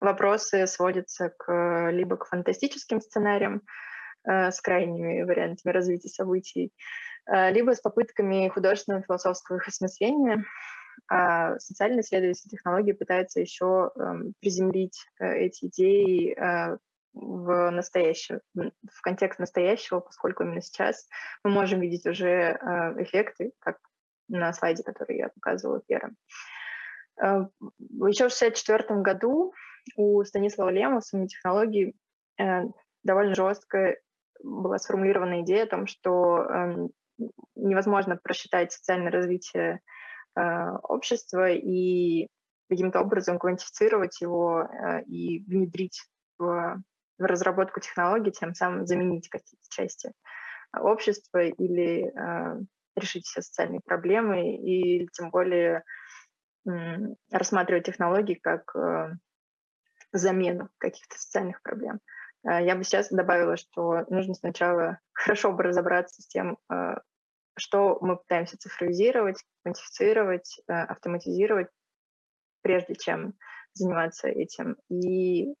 вопросы 0.00 0.66
сводятся 0.66 1.30
к, 1.30 1.90
либо 1.90 2.16
к 2.16 2.26
фантастическим 2.26 3.00
сценариям 3.00 3.62
э, 4.28 4.50
с 4.50 4.60
крайними 4.60 5.22
вариантами 5.22 5.72
развития 5.72 6.08
событий, 6.08 6.72
э, 7.26 7.50
либо 7.50 7.72
с 7.72 7.80
попытками 7.80 8.48
художественного 8.48 9.02
философского 9.02 9.56
их 9.56 9.68
осмысления. 9.68 10.44
А 11.10 11.58
социальные 11.58 12.02
исследователи 12.02 12.48
технологии 12.48 12.92
пытаются 12.92 13.40
еще 13.40 13.90
э, 13.96 14.00
приземлить 14.40 15.04
эти 15.18 15.66
идеи 15.66 16.36
э, 16.38 16.78
в 17.14 17.70
настоящее, 17.70 18.40
в 18.54 19.00
контекст 19.02 19.38
настоящего, 19.38 20.00
поскольку 20.00 20.42
именно 20.42 20.60
сейчас 20.60 21.08
мы 21.44 21.50
можем 21.50 21.80
видеть 21.80 22.06
уже 22.06 22.28
э, 22.28 22.56
эффекты, 23.02 23.52
как 23.60 23.78
на 24.28 24.52
слайде, 24.52 24.82
который 24.82 25.18
я 25.18 25.28
показывала 25.28 25.80
первым. 25.86 26.16
Э, 27.20 27.46
Еще 27.78 28.28
в 28.28 28.34
1964 28.34 29.00
году 29.00 29.54
у 29.96 30.22
Станислава 30.24 30.70
Лема 30.70 31.00
в 31.00 31.04
своей 31.04 31.28
технологии 31.28 31.94
э, 32.40 32.62
довольно 33.04 33.34
жестко 33.34 33.96
была 34.42 34.78
сформулирована 34.78 35.42
идея 35.42 35.64
о 35.64 35.68
том, 35.68 35.86
что 35.86 36.44
эм, 36.44 36.90
невозможно 37.54 38.16
просчитать 38.16 38.72
социальное 38.72 39.12
развитие 39.12 39.80
общества 40.36 41.48
и 41.48 42.26
каким-то 42.68 43.00
образом 43.00 43.38
квантифицировать 43.38 44.20
его 44.20 44.68
и 45.06 45.44
внедрить 45.46 46.02
в, 46.38 46.82
в 47.18 47.24
разработку 47.24 47.80
технологий, 47.80 48.32
тем 48.32 48.54
самым 48.54 48.86
заменить 48.86 49.28
какие-то 49.28 49.66
части 49.70 50.12
общества 50.72 51.44
или 51.44 52.12
решить 52.96 53.26
все 53.26 53.42
социальные 53.42 53.80
проблемы 53.80 54.56
и 54.56 55.08
тем 55.12 55.30
более 55.30 55.84
рассматривать 57.30 57.84
технологии 57.84 58.34
как 58.34 58.74
э, 58.74 59.12
замену 60.12 60.70
каких-то 60.78 61.18
социальных 61.18 61.60
проблем. 61.62 62.00
Э, 62.46 62.64
я 62.64 62.74
бы 62.74 62.84
сейчас 62.84 63.10
добавила, 63.10 63.56
что 63.56 64.06
нужно 64.08 64.34
сначала 64.34 64.98
хорошо 65.12 65.52
бы 65.52 65.62
разобраться 65.62 66.22
с 66.22 66.26
тем, 66.26 66.56
э, 66.72 66.94
что 67.56 67.98
мы 68.00 68.16
пытаемся 68.16 68.56
цифровизировать, 68.56 69.44
квантифицировать, 69.62 70.60
автоматизировать, 70.66 71.68
прежде 72.62 72.94
чем 72.94 73.34
заниматься 73.74 74.28
этим. 74.28 74.76
И 74.88 75.54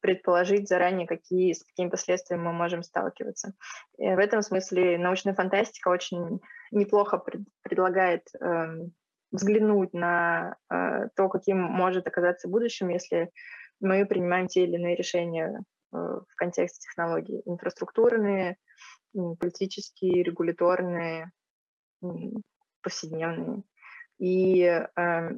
предположить 0.00 0.68
заранее, 0.68 1.06
какие, 1.06 1.52
с 1.52 1.64
какими 1.64 1.88
последствиями 1.88 2.42
мы 2.42 2.52
можем 2.52 2.82
сталкиваться. 2.82 3.54
И 3.98 4.06
в 4.06 4.18
этом 4.18 4.42
смысле 4.42 4.98
научная 4.98 5.34
фантастика 5.34 5.88
очень 5.88 6.40
неплохо 6.70 7.18
пред, 7.18 7.42
предлагает 7.62 8.22
э, 8.40 8.66
взглянуть 9.30 9.92
на 9.92 10.56
то, 11.16 11.28
каким 11.28 11.60
может 11.60 12.06
оказаться 12.06 12.48
будущем, 12.48 12.88
если 12.88 13.30
мы 13.80 14.06
принимаем 14.06 14.46
те 14.46 14.62
или 14.64 14.76
иные 14.76 14.94
решения 14.94 15.60
в 15.90 16.26
контексте 16.36 16.86
технологий. 16.88 17.42
Инфраструктурные, 17.44 18.56
политические, 19.12 20.22
регуляторные, 20.22 21.30
повседневные. 22.82 23.62
И 24.18 24.62
э, 24.62 25.30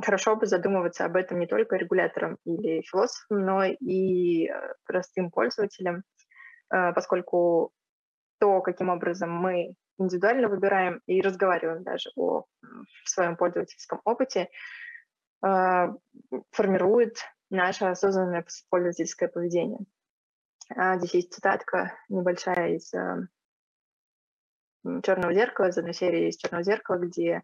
хорошо 0.00 0.36
бы 0.36 0.46
задумываться 0.46 1.04
об 1.04 1.16
этом 1.16 1.38
не 1.38 1.46
только 1.46 1.76
регуляторам 1.76 2.38
или 2.44 2.82
философам, 2.82 3.44
но 3.44 3.64
и 3.64 4.48
э, 4.48 4.74
простым 4.84 5.30
пользователям, 5.30 6.02
э, 6.72 6.92
поскольку 6.92 7.72
то, 8.38 8.60
каким 8.60 8.88
образом 8.88 9.30
мы 9.30 9.74
индивидуально 9.98 10.48
выбираем 10.48 11.00
и 11.06 11.20
разговариваем 11.20 11.84
даже 11.84 12.10
о 12.16 12.44
своем 13.04 13.36
пользовательском 13.36 14.00
опыте, 14.04 14.48
э, 15.44 15.86
формирует 16.50 17.18
наше 17.50 17.84
осознанное 17.84 18.44
пользовательское 18.70 19.28
поведение. 19.28 19.80
А 20.70 20.98
здесь 20.98 21.14
есть 21.14 21.32
цитатка 21.32 21.94
небольшая 22.08 22.76
из 22.76 22.90
«Черного 25.02 25.34
зеркала», 25.34 25.68
из 25.68 25.78
одной 25.78 25.94
серии 25.94 26.28
из 26.28 26.36
«Черного 26.36 26.64
зеркала», 26.64 26.96
где 26.96 27.42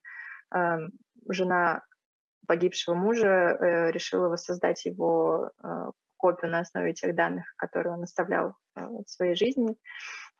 жена 1.28 1.82
погибшего 2.50 2.96
мужа 2.96 3.28
э, 3.28 3.92
решила 3.92 4.28
воссоздать 4.28 4.84
его 4.84 5.52
э, 5.62 5.90
копию 6.16 6.50
на 6.50 6.58
основе 6.58 6.92
тех 6.92 7.14
данных, 7.14 7.44
которые 7.56 7.94
он 7.94 8.02
оставлял 8.02 8.56
э, 8.74 8.80
в 8.80 9.08
своей 9.08 9.36
жизни, 9.36 9.76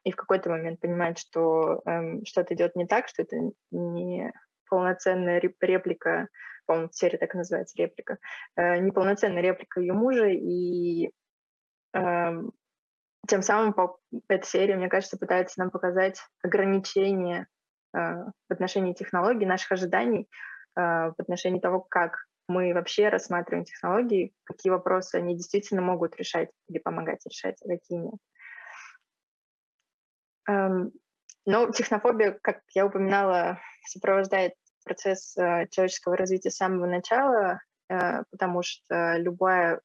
и 0.02 0.10
в 0.10 0.16
какой-то 0.16 0.50
момент 0.50 0.80
понимает, 0.80 1.20
что 1.20 1.82
э, 1.86 2.24
что-то 2.24 2.54
идет 2.54 2.74
не 2.74 2.88
так, 2.88 3.06
что 3.06 3.22
это 3.22 3.36
не 3.70 4.32
полноценная 4.68 5.38
реплика, 5.38 6.26
по-моему, 6.66 6.88
серия 6.90 7.16
так 7.16 7.32
и 7.36 7.38
называется, 7.38 7.80
реплика, 7.80 8.18
э, 8.56 8.78
неполноценная 8.78 9.42
реплика 9.42 9.80
ее 9.80 9.92
мужа, 9.92 10.26
и 10.26 11.12
э, 11.94 12.42
тем 13.28 13.42
самым 13.42 13.72
по, 13.72 14.00
эта 14.26 14.44
серия, 14.44 14.74
мне 14.74 14.88
кажется, 14.88 15.16
пытается 15.16 15.60
нам 15.60 15.70
показать 15.70 16.20
ограничения 16.42 17.46
э, 17.94 17.98
в 17.98 18.52
отношении 18.52 18.94
технологий, 18.94 19.46
наших 19.46 19.70
ожиданий, 19.70 20.28
в 20.74 21.14
отношении 21.18 21.60
того, 21.60 21.80
как 21.80 22.26
мы 22.48 22.74
вообще 22.74 23.08
рассматриваем 23.08 23.64
технологии, 23.64 24.34
какие 24.44 24.70
вопросы 24.70 25.16
они 25.16 25.36
действительно 25.36 25.82
могут 25.82 26.16
решать 26.16 26.50
или 26.68 26.78
помогать 26.78 27.20
решать, 27.26 27.56
а 27.62 27.68
какие 27.68 27.98
нет. 27.98 28.14
Эм, 30.48 30.92
но 31.46 31.70
технофобия, 31.70 32.38
как 32.42 32.62
я 32.74 32.86
упоминала, 32.86 33.58
сопровождает 33.86 34.54
процесс 34.84 35.36
э, 35.36 35.68
человеческого 35.70 36.16
развития 36.16 36.50
с 36.50 36.56
самого 36.56 36.86
начала, 36.86 37.60
э, 37.88 38.24
потому 38.30 38.62
что 38.62 39.16
любое, 39.16 39.80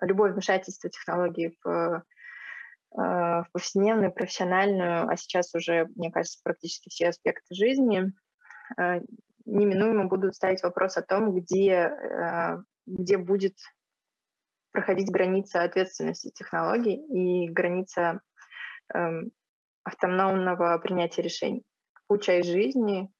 любое 0.00 0.32
вмешательство 0.32 0.88
технологий 0.88 1.58
в 1.62 2.04
а, 2.94 3.44
в 3.44 3.50
повседневную, 3.52 4.12
профессиональную, 4.12 5.08
а 5.08 5.16
сейчас 5.16 5.54
уже, 5.54 5.88
мне 5.96 6.10
кажется, 6.10 6.38
практически 6.42 6.90
все 6.90 7.08
аспекты 7.08 7.54
жизни, 7.54 8.12
а, 8.76 9.00
неминуемо 9.44 10.04
будут 10.04 10.34
ставить 10.34 10.62
вопрос 10.62 10.96
о 10.96 11.02
том, 11.02 11.34
где, 11.34 11.74
а, 11.74 12.62
где 12.86 13.16
будет 13.16 13.56
проходить 14.72 15.10
граница 15.10 15.62
ответственности 15.62 16.30
технологий 16.30 16.96
и 16.96 17.48
граница 17.48 18.20
эм, 18.94 19.30
автономного 19.84 20.78
принятия 20.78 21.22
решений. 21.22 21.62
Какую 21.92 22.20
часть 22.20 22.48
жизни 22.48 23.10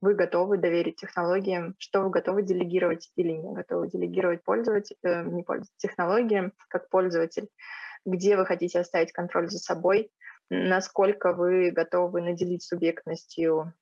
вы 0.00 0.14
готовы 0.14 0.56
доверить 0.56 0.96
технологиям, 0.96 1.74
что 1.78 2.02
вы 2.02 2.10
готовы 2.10 2.42
делегировать 2.42 3.10
или 3.16 3.32
не 3.32 3.52
готовы 3.52 3.88
делегировать 3.88 4.42
пользователь, 4.42 4.96
э, 5.02 5.22
не 5.24 5.42
пользователь, 5.42 5.74
технологиям 5.76 6.52
как 6.68 6.88
пользователь, 6.88 7.48
где 8.06 8.36
вы 8.36 8.46
хотите 8.46 8.80
оставить 8.80 9.12
контроль 9.12 9.50
за 9.50 9.58
собой, 9.58 10.10
насколько 10.48 11.34
вы 11.34 11.70
готовы 11.70 12.22
наделить 12.22 12.62
субъектностью 12.62 13.74
э, 13.76 13.79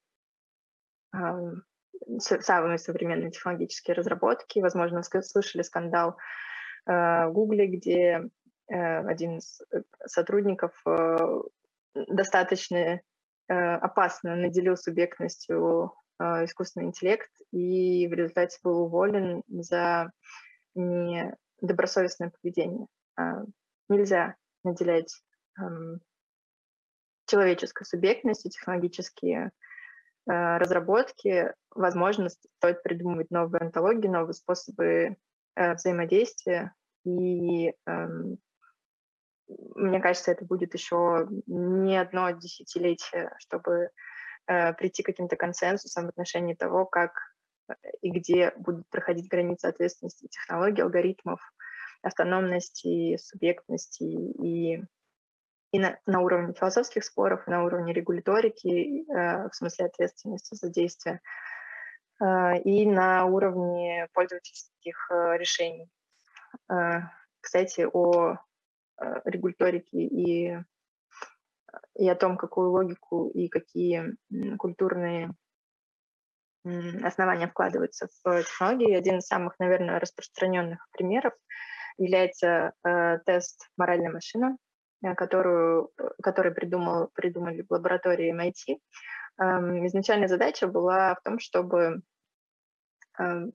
самые 2.19 2.79
современные 2.79 3.31
технологические 3.31 3.95
разработки. 3.95 4.61
Возможно, 4.61 5.03
слышали 5.03 5.63
скандал 5.63 6.17
э, 6.87 6.93
в 6.93 7.33
Гугле, 7.33 7.67
где 7.67 8.29
э, 8.69 8.99
один 9.07 9.39
из 9.39 9.61
э, 9.73 9.83
сотрудников 10.05 10.73
достаточно 11.95 13.01
опасно 13.49 14.37
наделил 14.37 14.77
субъектностью 14.77 15.95
искусственный 16.21 16.89
интеллект 16.89 17.31
и 17.51 18.07
в 18.07 18.13
результате 18.13 18.59
был 18.63 18.83
уволен 18.83 19.43
за 19.49 20.13
недобросовестное 20.75 22.31
поведение 22.31 22.87
нельзя 23.89 24.37
наделять 24.65 25.23
эм, 25.59 26.01
человеческой 27.27 27.85
субъектностью 27.85 28.51
технологические 28.51 29.47
э, 29.47 29.51
разработки. 30.29 31.53
Возможно, 31.75 32.29
стоит 32.29 32.83
придумывать 32.83 33.31
новые 33.31 33.63
антологии, 33.63 34.09
новые 34.09 34.35
способы 34.35 35.17
э, 35.57 35.75
взаимодействия. 35.75 36.75
И 37.05 37.69
э, 37.69 38.09
мне 39.47 40.01
кажется, 40.01 40.31
это 40.31 40.45
будет 40.45 40.75
еще 40.75 41.29
не 41.47 41.97
одно 41.97 42.31
десятилетие, 42.31 43.33
чтобы 43.39 43.91
э, 44.47 44.75
прийти 44.75 45.03
к 45.03 45.07
каким-то 45.07 45.37
консенсусам 45.37 46.07
в 46.07 46.09
отношении 46.11 46.55
того, 46.55 46.85
как 46.85 47.13
э, 47.69 47.75
и 48.03 48.11
где 48.11 48.53
будут 48.57 48.89
проходить 48.91 49.29
границы 49.29 49.67
ответственности 49.67 50.29
технологий, 50.29 50.83
алгоритмов, 50.83 51.41
автономности, 52.03 53.17
субъектности 53.17 54.03
и, 54.03 54.83
и 55.73 55.79
на, 55.79 55.99
на 56.07 56.21
уровне 56.21 56.55
философских 56.55 57.05
споров, 57.05 57.47
и 57.47 57.51
на 57.51 57.65
уровне 57.65 57.93
регуляторики, 57.93 59.05
э, 59.11 59.49
в 59.49 59.55
смысле 59.55 59.87
ответственности 59.87 60.55
за 60.55 60.71
действия, 60.71 61.21
э, 62.21 62.59
и 62.63 62.87
на 62.87 63.27
уровне 63.27 64.09
пользовательских 64.13 65.11
э, 65.11 65.37
решений. 65.37 65.91
Э, 66.71 67.01
кстати, 67.41 67.87
о 67.93 68.37
э, 69.01 69.21
регуляторике 69.25 69.99
и, 69.99 70.59
и 71.95 72.09
о 72.09 72.15
том, 72.15 72.37
какую 72.37 72.71
логику 72.71 73.29
и 73.29 73.49
какие 73.49 74.17
культурные 74.59 75.31
основания 77.03 77.49
вкладываются 77.49 78.09
в 78.23 78.43
технологии. 78.43 78.95
Один 78.95 79.19
из 79.19 79.27
самых, 79.27 79.59
наверное, 79.59 79.99
распространенных 79.99 80.87
примеров 80.93 81.33
является 81.97 82.73
э, 82.85 83.19
тест 83.25 83.69
«Моральная 83.77 84.11
машина», 84.11 84.57
э, 84.57 84.68
которую, 85.17 85.91
э, 85.99 86.09
который 86.23 86.53
придумал, 86.53 87.11
придумали 87.15 87.63
в 87.63 87.71
лаборатории 87.71 88.33
MIT. 88.33 88.79
Эм, 89.41 89.87
изначальная 89.87 90.29
задача 90.29 90.67
была 90.67 91.15
в 91.15 91.23
том, 91.23 91.39
чтобы 91.39 92.03
эм, 93.19 93.53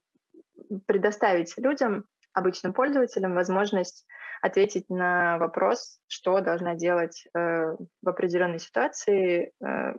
предоставить 0.86 1.58
людям, 1.58 2.06
обычным 2.34 2.74
пользователям, 2.74 3.36
возможность 3.36 4.06
ответить 4.42 4.90
на 4.90 5.38
вопрос, 5.38 6.00
что 6.08 6.42
должна 6.42 6.76
делать 6.76 7.28
э, 7.34 7.76
в 8.02 8.10
определенной 8.10 8.60
ситуации 8.60 9.54
э, 9.64 9.94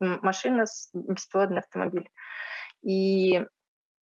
машина, 0.00 0.64
беспилотный 0.92 1.60
автомобиль. 1.60 2.10
И 2.82 3.44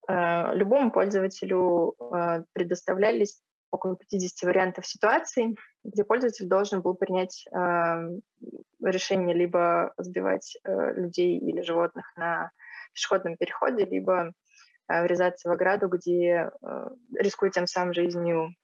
Э, 0.08 0.54
любому 0.54 0.90
пользователю 0.90 1.94
э, 2.00 2.42
предоставлялись 2.54 3.42
около 3.70 3.96
50 3.96 4.48
вариантов 4.48 4.86
ситуаций, 4.86 5.54
где 5.84 6.04
пользователь 6.04 6.46
должен 6.46 6.82
был 6.82 6.94
принять 6.94 7.46
эм, 7.52 8.20
решение 8.82 9.34
либо 9.34 9.92
сбивать 9.96 10.56
э, 10.64 10.94
людей 10.94 11.38
или 11.38 11.60
животных 11.62 12.12
на 12.16 12.50
пешеходном 12.92 13.36
переходе, 13.36 13.84
либо 13.84 14.32
врезаться 14.88 15.50
в 15.50 15.52
ограду, 15.52 15.88
где 15.88 16.50
рискуя 17.14 17.50
тем 17.50 17.66
самым 17.66 17.92
жизнью, 17.92 18.54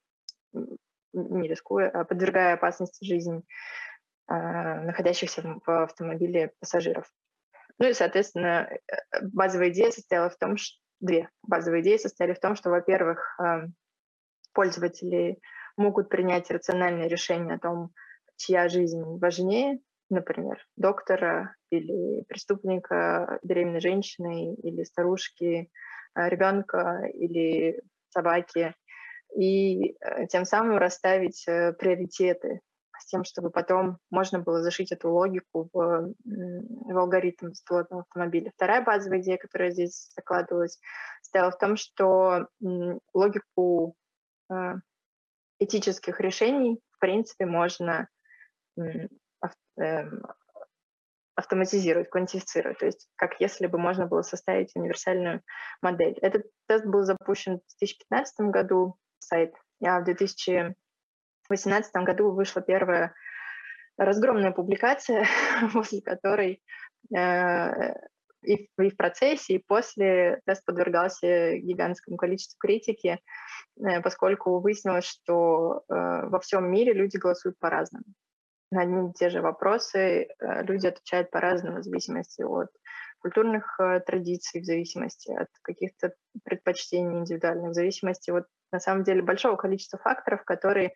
не 1.12 1.48
рискуя, 1.48 1.90
а 1.90 2.04
подвергая 2.04 2.54
опасности 2.54 3.04
жизни 3.04 3.42
находящихся 4.26 5.42
в 5.66 5.82
автомобиле 5.82 6.52
пассажиров. 6.60 7.12
Ну 7.78 7.88
и, 7.88 7.92
соответственно, 7.92 8.70
базовая 9.20 9.68
идея 9.68 9.90
состояла 9.90 10.30
в 10.30 10.38
том, 10.38 10.56
что 10.56 10.78
две 11.00 11.28
базовые 11.42 11.82
идеи 11.82 11.96
состояли 11.96 12.34
в 12.34 12.40
том, 12.40 12.56
что, 12.56 12.70
во-первых, 12.70 13.38
эм, 13.40 13.74
пользователи 14.52 15.38
могут 15.76 16.08
принять 16.08 16.50
рациональное 16.50 17.08
решение 17.08 17.56
о 17.56 17.58
том, 17.58 17.90
чья 18.36 18.68
жизнь 18.68 19.02
важнее, 19.18 19.80
например, 20.10 20.64
доктора 20.76 21.54
или 21.70 22.22
преступника, 22.28 23.38
беременной 23.42 23.80
женщины 23.80 24.54
или 24.54 24.84
старушки, 24.84 25.70
э, 26.14 26.28
ребенка 26.28 27.06
или 27.12 27.82
собаки, 28.10 28.74
и 29.36 29.96
э, 30.00 30.26
тем 30.28 30.44
самым 30.44 30.78
расставить 30.78 31.44
э, 31.48 31.72
приоритеты 31.72 32.60
с 32.96 33.06
тем, 33.06 33.24
чтобы 33.24 33.50
потом 33.50 33.98
можно 34.10 34.38
было 34.38 34.62
зашить 34.62 34.92
эту 34.92 35.10
логику 35.10 35.68
в, 35.72 36.14
в 36.24 36.98
алгоритм 36.98 37.48
беспилотного 37.48 38.02
автомобиля. 38.02 38.52
Вторая 38.54 38.84
базовая 38.84 39.20
идея, 39.20 39.36
которая 39.36 39.70
здесь 39.70 40.12
закладывалась, 40.14 40.78
стояла 41.20 41.50
в 41.50 41.58
том, 41.58 41.76
что 41.76 42.46
логику 43.12 43.96
этических 45.64 46.20
решений, 46.20 46.80
в 46.92 46.98
принципе, 46.98 47.46
можно 47.46 48.08
эм, 48.78 49.08
автоматизировать, 51.36 52.10
квантифицировать, 52.10 52.78
то 52.78 52.86
есть 52.86 53.08
как 53.16 53.40
если 53.40 53.66
бы 53.66 53.78
можно 53.78 54.06
было 54.06 54.22
составить 54.22 54.74
универсальную 54.76 55.42
модель. 55.82 56.16
Этот 56.22 56.44
тест 56.68 56.86
был 56.86 57.02
запущен 57.02 57.58
в 57.58 57.78
2015 57.80 58.40
году, 58.50 58.96
сайт, 59.18 59.54
а 59.84 60.00
в 60.00 60.04
2018 60.04 61.92
году 62.04 62.30
вышла 62.30 62.62
первая 62.62 63.14
разгромная 63.96 64.52
публикация, 64.52 65.26
после 65.72 66.02
которой 66.02 66.62
э, 67.16 67.92
и, 68.44 68.68
и 68.78 68.90
в 68.90 68.96
процессе, 68.96 69.54
и 69.54 69.64
после 69.66 70.40
тест 70.46 70.64
подвергался 70.64 71.56
гигантскому 71.56 72.16
количеству 72.16 72.56
критики, 72.58 73.18
э, 73.78 74.00
поскольку 74.00 74.60
выяснилось, 74.60 75.04
что 75.04 75.82
э, 75.88 75.94
во 76.28 76.40
всем 76.40 76.70
мире 76.70 76.92
люди 76.92 77.16
голосуют 77.16 77.58
по-разному 77.58 78.04
на 78.70 78.82
одни 78.82 79.10
и 79.10 79.12
те 79.12 79.30
же 79.30 79.40
вопросы 79.40 79.98
э, 79.98 80.62
люди 80.64 80.86
отвечают 80.86 81.30
по-разному 81.30 81.78
в 81.78 81.84
зависимости 81.84 82.42
от 82.42 82.70
культурных 83.20 83.78
традиций, 84.04 84.60
в 84.60 84.64
зависимости 84.64 85.32
от 85.32 85.48
каких-то 85.62 86.12
предпочтений 86.42 87.20
индивидуальных, 87.20 87.70
в 87.70 87.74
зависимости 87.74 88.30
от, 88.30 88.44
на 88.70 88.80
самом 88.80 89.02
деле, 89.02 89.22
большого 89.22 89.56
количества 89.56 89.98
факторов, 89.98 90.44
которые 90.44 90.92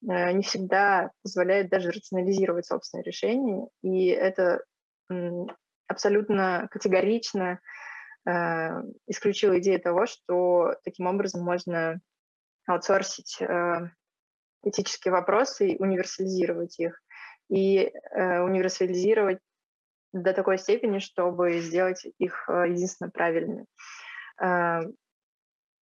не 0.00 0.42
всегда 0.42 1.10
позволяют 1.24 1.70
даже 1.70 1.90
рационализировать 1.90 2.66
собственное 2.66 3.02
решение. 3.02 3.66
И 3.82 4.06
это 4.06 4.62
абсолютно 5.86 6.68
категорично 6.70 7.60
исключило 9.06 9.58
идею 9.58 9.78
того, 9.80 10.06
что 10.06 10.76
таким 10.82 11.06
образом 11.06 11.42
можно 11.42 12.00
аутсорсить 12.66 13.38
этические 14.64 15.12
вопросы 15.12 15.68
и 15.68 15.82
универсализировать 15.82 16.78
их 16.78 17.00
и 17.48 17.78
э, 17.78 18.40
универсализировать 18.40 19.38
до 20.12 20.32
такой 20.32 20.58
степени, 20.58 20.98
чтобы 20.98 21.60
сделать 21.60 22.06
их 22.18 22.48
э, 22.48 22.70
единственно 22.70 23.10
правильными. 23.10 23.66
Э, 24.42 24.80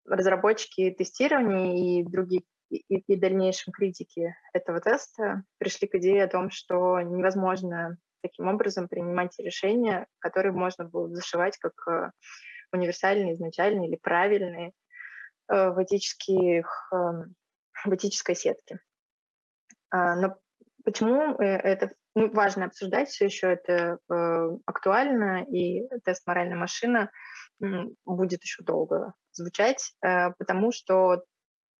разработчики 0.06 0.92
тестирования 0.92 2.02
и 2.02 2.04
другие 2.04 2.44
и, 2.70 2.78
и 2.80 3.16
дальнейшем 3.18 3.74
критики 3.74 4.34
этого 4.54 4.80
теста 4.80 5.44
пришли 5.58 5.88
к 5.88 5.96
идее 5.96 6.24
о 6.24 6.30
том, 6.30 6.50
что 6.50 7.02
невозможно 7.02 7.98
таким 8.22 8.48
образом 8.48 8.88
принимать 8.88 9.38
решения, 9.40 10.08
которые 10.20 10.52
можно 10.52 10.86
было 10.86 11.10
зашивать 11.14 11.58
как 11.58 11.74
э, 11.88 12.12
универсальные, 12.72 13.36
изначальные 13.36 13.90
или 13.90 13.98
правильные 13.98 14.74
э, 15.50 15.70
в, 15.70 15.84
этических, 15.84 16.90
э, 16.94 16.96
в 17.86 17.96
этической 17.96 18.36
сетке. 18.36 18.80
А, 19.90 20.16
но 20.16 20.38
Почему 20.84 21.36
э, 21.40 21.46
это 21.46 21.92
ну, 22.16 22.32
важно 22.32 22.66
обсуждать 22.66 23.10
все 23.10 23.26
еще, 23.26 23.48
это 23.48 24.00
актуально, 24.66 25.44
и 25.44 25.88
тест 26.04 26.26
«Моральная 26.28 26.58
машина» 26.58 27.10
будет 27.60 28.44
еще 28.44 28.64
долго 28.64 29.14
звучать, 29.32 29.94
потому 30.02 30.72
что 30.72 31.24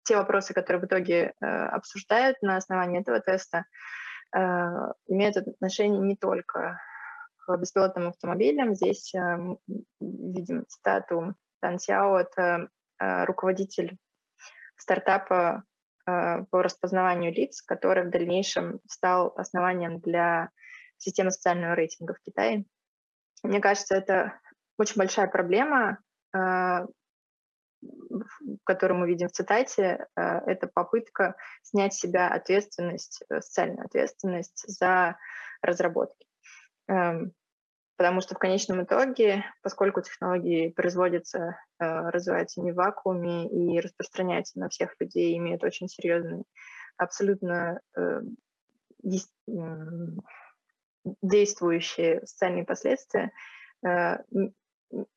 те 0.04 0.16
вопросы, 0.16 0.54
которые 0.54 0.84
в 0.84 0.86
итоге 0.86 1.34
обсуждают 1.40 2.42
на 2.44 2.56
основании 2.56 3.02
этого 3.02 3.20
теста, 3.20 3.66
имеют 4.34 5.38
отношение 5.38 6.00
не 6.02 6.16
только 6.16 6.80
к 7.46 7.58
беспилотным 7.58 8.10
автомобилям. 8.10 8.76
Здесь 8.76 9.14
э, 9.14 9.38
видим 10.00 10.66
цитату 10.68 11.36
Тан 11.60 11.80
Сяо, 11.80 12.20
это 12.20 12.70
э, 13.00 13.26
руководитель 13.26 13.98
стартапа 14.78 15.64
по 16.04 16.64
распознаванию 16.64 17.32
лиц, 17.32 17.62
который 17.62 18.04
в 18.06 18.10
дальнейшем 18.10 18.80
стал 18.88 19.34
основанием 19.38 20.00
для 20.00 20.50
системы 20.98 21.30
социального 21.30 21.76
рейтинга 21.76 22.16
в 22.16 22.20
Китае. 22.22 22.66
Мне 23.44 23.60
кажется, 23.60 23.96
это 23.96 24.40
очень 24.80 24.96
большая 24.98 25.28
проблема, 25.28 26.00
э, 27.82 27.88
которую 28.64 29.00
мы 29.00 29.08
видим 29.08 29.28
в 29.28 29.32
цитате, 29.32 30.08
э, 30.16 30.22
это 30.22 30.68
попытка 30.68 31.36
снять 31.64 31.94
с 31.94 32.00
себя 32.00 32.30
ответственность, 32.30 33.24
социальную 33.30 33.86
ответственность 33.86 34.64
за 34.68 35.18
разработки. 35.62 36.28
Эм, 36.88 37.34
потому 37.98 38.22
что 38.22 38.34
в 38.34 38.40
конечном 38.40 38.84
итоге, 38.84 39.46
поскольку 39.62 40.02
технологии 40.02 40.70
производятся, 40.70 41.58
э, 41.80 41.86
развиваются 42.10 42.62
не 42.62 42.72
в 42.72 42.76
вакууме 42.76 43.48
и 43.48 43.80
распространяются 43.80 44.60
на 44.60 44.70
всех 44.70 44.96
людей, 45.00 45.38
имеют 45.38 45.64
очень 45.64 45.88
серьезные, 45.88 46.44
абсолютно 46.98 47.80
э, 47.96 48.22
действующие 51.22 52.26
социальные 52.26 52.66
последствия, 52.66 53.32
э, 53.86 54.18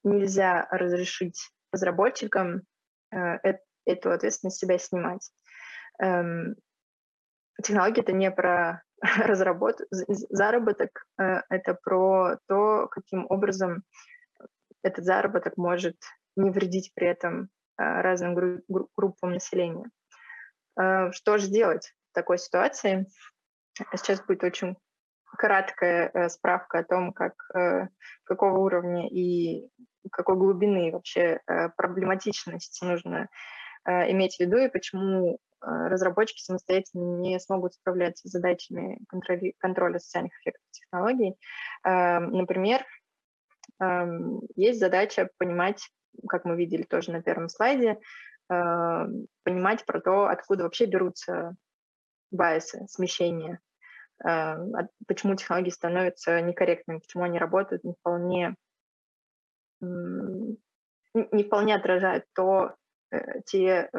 нельзя 0.02 0.68
разрешить 0.70 1.50
разработчикам 1.74 2.62
эту 3.84 4.10
ответственность 4.10 4.58
себя 4.58 4.78
снимать. 4.78 5.30
Эм, 6.00 6.56
технология— 7.62 8.00
это 8.02 8.12
не 8.12 8.30
про 8.30 8.82
разработ... 9.00 9.80
заработок 9.90 11.06
э,— 11.20 11.42
это 11.48 11.74
про 11.74 12.38
то, 12.46 12.88
каким 12.88 13.26
образом 13.28 13.82
этот 14.82 15.04
заработок 15.04 15.56
может 15.56 15.96
не 16.36 16.50
вредить 16.50 16.92
при 16.94 17.06
этом 17.06 17.44
э, 17.44 17.46
разным 17.78 18.34
гру- 18.34 18.88
группам 18.96 19.32
населения. 19.32 19.90
Э, 20.78 21.12
что 21.12 21.38
же 21.38 21.48
делать 21.48 21.94
в 22.10 22.14
такой 22.14 22.38
ситуации? 22.38 23.06
Сейчас 23.92 24.24
будет 24.24 24.44
очень 24.44 24.76
краткая 25.36 26.28
справка 26.28 26.78
о 26.78 26.84
том, 26.84 27.12
как, 27.12 27.34
какого 28.22 28.58
уровня 28.58 29.08
и 29.08 29.68
какой 30.10 30.36
глубины 30.36 30.92
вообще 30.92 31.40
проблематичности 31.76 32.84
нужно 32.84 33.28
иметь 33.86 34.36
в 34.36 34.40
виду 34.40 34.56
и 34.56 34.68
почему 34.68 35.38
а, 35.64 35.88
разработчики 35.88 36.42
самостоятельно 36.42 37.20
не 37.20 37.40
смогут 37.40 37.74
справляться 37.74 38.28
с 38.28 38.30
задачами 38.30 38.98
контроля, 39.08 39.52
контроля 39.58 39.98
социальных 39.98 40.32
эффектов 40.40 40.64
технологий. 40.70 41.36
Например, 41.82 42.84
есть 44.56 44.78
задача 44.78 45.28
понимать, 45.38 45.90
как 46.28 46.44
мы 46.44 46.56
видели 46.56 46.82
тоже 46.82 47.12
на 47.12 47.22
первом 47.22 47.48
слайде, 47.48 47.98
понимать 48.48 49.84
про 49.86 50.00
то, 50.00 50.26
откуда 50.26 50.64
вообще 50.64 50.84
берутся 50.84 51.56
байсы, 52.30 52.86
смещения, 52.88 53.60
почему 54.18 55.34
технологии 55.34 55.70
становятся 55.70 56.40
некорректными, 56.40 56.98
почему 56.98 57.24
они 57.24 57.38
работают 57.38 57.84
не 57.84 57.94
вполне, 57.94 58.54
не 59.80 61.44
вполне 61.44 61.74
отражают 61.74 62.24
то, 62.34 62.74
э, 63.10 63.40
те 63.46 63.90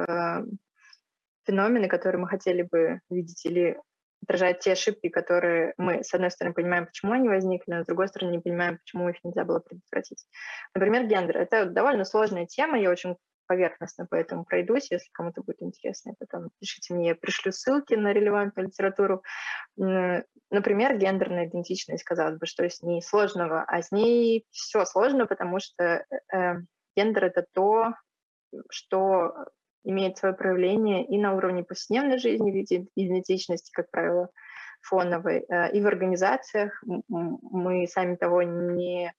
феномены, 1.45 1.87
которые 1.87 2.21
мы 2.21 2.27
хотели 2.27 2.63
бы 2.63 2.99
видеть, 3.09 3.45
или 3.45 3.79
отражают 4.23 4.59
те 4.59 4.73
ошибки, 4.73 5.09
которые 5.09 5.73
мы, 5.77 6.03
с 6.03 6.13
одной 6.13 6.31
стороны, 6.31 6.53
понимаем, 6.53 6.87
почему 6.87 7.13
они 7.13 7.29
возникли, 7.29 7.71
но 7.71 7.83
с 7.83 7.85
другой 7.85 8.07
стороны, 8.07 8.31
не 8.31 8.39
понимаем, 8.39 8.77
почему 8.77 9.09
их 9.09 9.23
нельзя 9.23 9.45
было 9.45 9.59
предотвратить. 9.59 10.25
Например, 10.73 11.05
гендер. 11.05 11.37
Это 11.37 11.65
довольно 11.65 12.05
сложная 12.05 12.45
тема, 12.47 12.79
я 12.79 12.89
очень 12.89 13.17
поверхностно 13.47 14.05
по 14.05 14.15
этому 14.15 14.45
пройдусь. 14.45 14.91
Если 14.91 15.09
кому-то 15.11 15.41
будет 15.41 15.61
интересно, 15.61 16.13
потом 16.19 16.49
пишите 16.59 16.93
мне, 16.93 17.09
я 17.09 17.15
пришлю 17.15 17.51
ссылки 17.51 17.93
на 17.93 18.13
релевантную 18.13 18.67
литературу. 18.67 19.23
Например, 19.75 20.97
гендерная 20.97 21.47
идентичность, 21.47 22.03
казалось 22.03 22.37
бы, 22.37 22.45
что 22.45 22.67
с 22.69 22.81
ней 22.81 23.01
сложного, 23.01 23.63
а 23.63 23.81
с 23.81 23.91
ней 23.91 24.45
все 24.51 24.85
сложно, 24.85 25.25
потому 25.25 25.59
что 25.59 25.83
э, 25.83 26.05
э 26.33 26.55
гендер— 26.95 27.25
это 27.25 27.45
то, 27.51 27.93
что 28.69 29.33
имеет 29.83 30.17
свое 30.17 30.33
проявление 30.33 31.05
и 31.05 31.17
на 31.17 31.35
уровне 31.35 31.63
повседневной 31.63 32.17
жизни 32.19 32.51
в 32.51 32.53
виде 32.53 32.87
идентичности, 32.95 33.71
как 33.71 33.89
правило, 33.91 34.29
фоновой, 34.81 35.45
э, 35.47 35.71
и 35.71 35.81
в 35.81 35.87
организациях. 35.87 36.81
Мы 37.07 37.87
сами 37.87 38.15
того 38.15 38.43
не 38.43 39.07
э, 39.07 39.11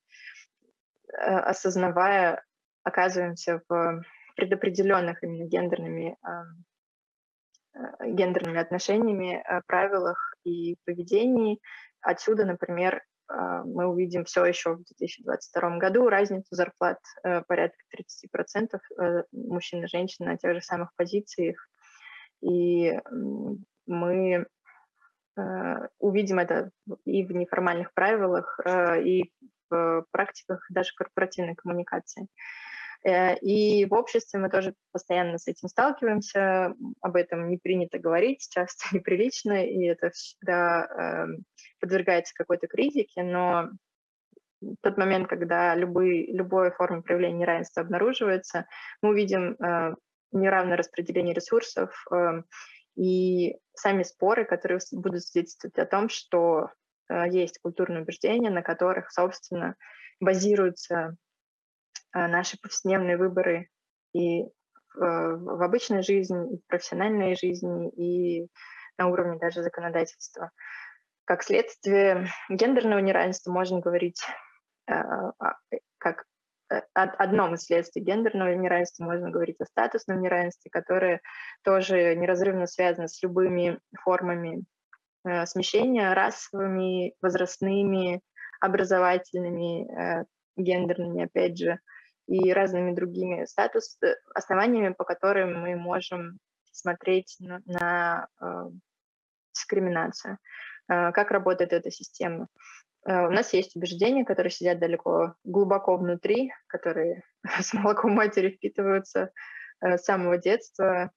осознавая 1.12 2.44
оказываемся 2.86 3.60
в 3.68 4.02
предопределенных 4.36 5.22
именно 5.22 5.48
гендерными, 5.48 6.16
э, 6.24 7.80
гендерными 8.06 8.60
отношениями, 8.60 9.44
правилах 9.66 10.34
и 10.44 10.76
поведении. 10.84 11.60
Отсюда, 12.00 12.44
например, 12.44 13.02
а, 13.28 13.64
мы 13.64 13.86
увидим 13.86 14.24
все 14.24 14.44
еще 14.44 14.74
в 14.74 14.84
2022 14.84 15.78
году 15.78 16.08
разницу 16.08 16.46
зарплат 16.50 17.00
э, 17.24 17.42
порядка 17.42 17.78
30% 17.90 18.78
э, 19.00 19.24
мужчин 19.32 19.84
и 19.84 19.88
женщин 19.88 20.26
на 20.26 20.36
тех 20.36 20.54
же 20.54 20.60
самых 20.60 20.90
позициях. 20.96 21.56
И 22.40 22.92
мы 23.86 24.46
увидим 25.98 26.38
это 26.38 26.70
и 27.04 27.24
в 27.24 27.32
неформальных 27.32 27.92
правилах, 27.92 28.58
и 29.04 29.32
в 29.68 30.04
практиках 30.10 30.64
даже 30.70 30.92
корпоративной 30.94 31.54
коммуникации. 31.54 32.24
Э, 32.24 32.65
и 33.06 33.84
в 33.86 33.94
обществе 33.94 34.40
мы 34.40 34.50
тоже 34.50 34.74
постоянно 34.92 35.38
с 35.38 35.46
этим 35.46 35.68
сталкиваемся, 35.68 36.74
об 37.00 37.16
этом 37.16 37.48
не 37.48 37.56
принято 37.56 37.98
говорить, 37.98 38.48
часто 38.50 38.84
неприлично, 38.96 39.64
и 39.64 39.84
это 39.84 40.10
всегда 40.10 40.86
эм, 40.86 41.44
подвергается 41.80 42.34
какой-то 42.34 42.66
критике, 42.66 43.22
но 43.22 43.70
тот 44.82 44.96
момент, 44.96 45.28
когда 45.28 45.74
любые, 45.74 46.32
любая 46.32 46.70
форма 46.70 47.02
проявления 47.02 47.38
неравенства 47.38 47.82
обнаруживается, 47.82 48.66
мы 49.02 49.10
увидим 49.10 49.52
э, 49.54 49.94
неравное 50.32 50.76
распределение 50.76 51.34
ресурсов 51.34 51.90
э, 52.10 52.42
и 52.96 53.56
сами 53.74 54.02
споры, 54.02 54.44
которые 54.44 54.80
будут 54.92 55.22
свидетельствовать 55.22 55.78
о 55.78 55.86
том, 55.86 56.08
что 56.08 56.70
э, 57.08 57.28
есть 57.30 57.58
культурные 57.60 58.02
убеждения, 58.02 58.50
на 58.50 58.62
которых, 58.62 59.12
собственно, 59.12 59.76
базируются 60.20 60.94
а, 60.96 61.12
наши 62.16 62.58
повседневные 62.60 63.16
выборы 63.16 63.68
и 64.12 64.44
в 64.94 65.62
обычной 65.62 66.02
жизни, 66.02 66.54
и 66.54 66.58
в 66.58 66.66
профессиональной 66.66 67.36
жизни, 67.36 67.90
и 67.90 68.48
на 68.96 69.08
уровне 69.08 69.38
даже 69.38 69.62
законодательства. 69.62 70.50
Как 71.26 71.42
следствие 71.42 72.28
гендерного 72.48 73.00
неравенства 73.00 73.52
можно 73.52 73.80
говорить 73.80 74.22
а, 74.88 75.32
а, 75.38 75.54
как 75.98 76.24
э, 76.70 76.80
одном 76.94 77.54
из 77.54 77.64
следствий 77.64 78.02
гендерного 78.02 78.54
неравенства 78.54 79.04
можно 79.04 79.30
говорить 79.30 79.60
о 79.60 79.66
статусном 79.66 80.20
неравенстве, 80.20 80.70
которое 80.70 81.20
тоже 81.64 82.14
неразрывно 82.14 82.66
связано 82.66 83.08
с 83.08 83.20
любыми 83.22 83.80
формами 84.02 84.64
э, 85.24 85.44
смещения 85.46 86.14
расовыми, 86.14 87.14
возрастными, 87.20 88.22
образовательными, 88.60 89.90
э, 89.90 90.24
гендерными, 90.56 91.24
опять 91.24 91.58
же, 91.58 91.80
и 92.26 92.52
разными 92.52 92.94
другими 92.94 93.44
статус 93.44 93.96
э, 94.02 94.14
основаниями, 94.34 94.92
по 94.92 95.04
которым 95.04 95.60
мы 95.60 95.76
можем 95.76 96.38
смотреть 96.72 97.36
на, 97.40 97.60
на 97.64 98.28
э, 98.40 98.70
дискриминацию. 99.54 100.38
Э, 100.88 101.12
как 101.12 101.30
работает 101.30 101.72
эта 101.72 101.90
система? 101.90 102.48
Э, 103.06 103.26
у 103.26 103.30
нас 103.30 103.52
есть 103.52 103.76
убеждения, 103.76 104.24
которые 104.24 104.50
сидят 104.50 104.78
далеко, 104.78 105.34
глубоко 105.44 105.96
внутри, 105.96 106.52
которые 106.66 107.22
с 107.60 107.72
молоком 107.72 108.12
матери 108.12 108.50
впитываются 108.50 109.30
э, 109.80 109.96
с 109.98 110.04
самого 110.04 110.38
детства. 110.38 111.10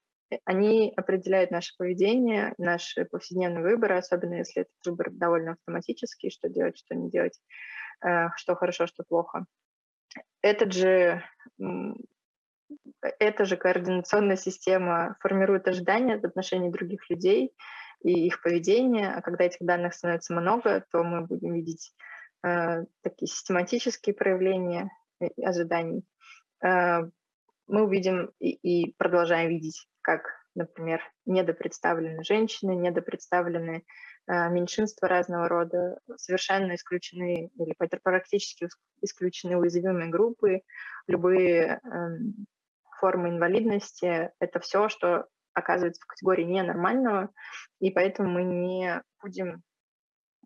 Они 0.46 0.94
определяют 0.96 1.50
наше 1.50 1.74
поведение, 1.78 2.54
наши 2.60 3.06
повседневные 3.06 3.64
выборы, 3.64 3.98
особенно 3.98 4.36
если 4.36 4.62
этот 4.62 4.86
выбор 4.86 5.10
довольно 5.10 5.54
автоматический, 5.54 6.30
что 6.30 6.50
делать, 6.50 6.78
что 6.78 6.94
не 6.94 7.10
делать, 7.10 7.42
что 8.00 8.56
хорошо, 8.56 8.86
что 8.86 9.04
плохо 9.04 9.48
этот 10.42 10.74
же, 10.74 11.24
эта 13.02 13.46
же 13.46 13.58
координационная 13.58 14.36
система 14.36 15.18
формирует 15.20 15.68
ожидания 15.68 16.18
в 16.18 16.26
отношении 16.26 16.70
других 16.70 17.10
людей 17.10 17.54
и 18.02 18.28
их 18.28 18.42
поведение, 18.42 19.12
а 19.12 19.22
когда 19.22 19.46
этих 19.46 19.66
данных 19.66 19.94
становится 19.94 20.34
много, 20.34 20.86
то 20.92 21.04
мы 21.04 21.26
будем 21.26 21.54
видеть 21.54 21.94
э, 22.46 22.86
такие 23.02 23.28
систематические 23.28 24.16
проявления 24.16 24.90
ожиданий. 25.44 26.06
Э, 26.64 27.02
мы 27.68 27.84
увидим 27.84 28.32
и, 28.40 28.52
и 28.52 28.94
продолжаем 28.98 29.50
видеть, 29.50 29.88
как, 30.02 30.39
например, 30.56 31.02
недопредставлены 31.26 32.24
женщины, 32.24 32.76
недопредставлены 32.76 33.84
а, 34.28 34.50
меньшинства 34.50 35.08
разного 35.08 35.48
рода, 35.48 36.00
совершенно 36.18 36.76
исключены 36.76 37.50
или 37.56 37.76
практически 38.04 38.68
исключены 39.02 39.58
уязвимые 39.58 40.10
группы, 40.10 40.62
любые 41.08 41.80
эм, 41.84 42.46
формы 43.00 43.30
инвалидности. 43.30 44.32
Это 44.40 44.60
все, 44.60 44.90
что 44.90 45.26
оказывается 45.54 46.02
в 46.02 46.06
категории 46.06 46.44
ненормального, 46.44 47.30
и 47.80 47.92
поэтому 47.92 48.30
мы 48.30 48.44
не 48.44 49.02
будем 49.22 49.64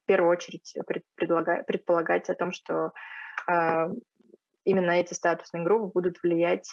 в 0.02 0.06
первую 0.06 0.32
очередь 0.32 0.76
предполагать 1.16 2.30
о 2.30 2.36
том, 2.36 2.52
что 2.52 2.92
э, 3.50 3.88
именно 4.66 4.92
эти 4.92 5.14
статусные 5.14 5.64
группы 5.64 5.92
будут 5.94 6.22
влиять, 6.24 6.70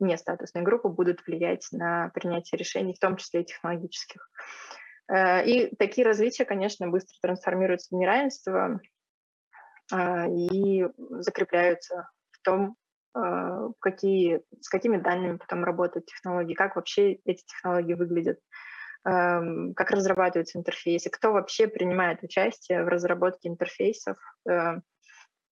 не 0.00 0.16
статусные 0.16 0.62
группы 0.62 0.88
будут 0.88 1.26
влиять 1.26 1.66
на 1.72 2.10
принятие 2.10 2.58
решений, 2.58 2.94
в 2.94 2.98
том 2.98 3.16
числе 3.16 3.42
и 3.42 3.44
технологических. 3.44 4.28
Э, 5.08 5.44
и 5.44 5.74
такие 5.76 6.06
различия, 6.06 6.44
конечно, 6.44 6.88
быстро 6.88 7.16
трансформируются 7.20 7.94
в 7.94 7.98
неравенство 7.98 8.80
а, 9.92 10.26
и 10.26 10.86
закрепляются 11.20 12.08
в 12.30 12.42
том, 12.42 12.76
а, 13.14 13.68
какие, 13.78 14.42
с 14.60 14.68
какими 14.68 14.96
данными 14.96 15.36
потом 15.36 15.64
работают 15.64 16.06
технологии, 16.06 16.54
как 16.54 16.76
вообще 16.76 17.14
эти 17.24 17.42
технологии 17.44 17.94
выглядят, 17.94 18.38
эм, 19.04 19.74
как 19.74 19.90
разрабатываются 19.90 20.58
интерфейсы, 20.58 21.10
кто 21.10 21.32
вообще 21.32 21.66
принимает 21.66 22.22
участие 22.22 22.84
в 22.84 22.88
разработке 22.88 23.48
интерфейсов 23.48 24.16
э, 24.48 24.76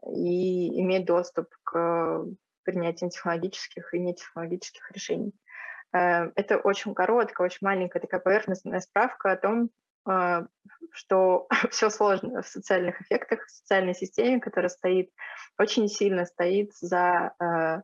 и 0.06 0.80
имеет 0.80 1.04
доступ 1.04 1.48
к 1.64 2.24
принятию 2.70 3.10
технологических 3.10 3.92
и 3.94 3.98
нетехнологических 3.98 4.90
решений. 4.92 5.32
Э, 5.92 6.30
это 6.36 6.58
очень 6.58 6.94
короткая, 6.94 7.46
очень 7.46 7.58
маленькая 7.62 8.00
такая 8.00 8.20
поверхностная 8.20 8.80
справка 8.80 9.32
о 9.32 9.36
том, 9.36 9.70
э, 10.08 10.46
что 10.92 11.48
все 11.70 11.90
сложно 11.90 12.42
в 12.42 12.46
социальных 12.46 13.00
эффектах, 13.02 13.44
в 13.46 13.50
социальной 13.50 13.94
системе, 13.94 14.40
которая 14.40 14.68
стоит, 14.68 15.10
очень 15.58 15.88
сильно 15.88 16.26
стоит 16.26 16.72
за 16.80 17.34
э, 17.40 17.82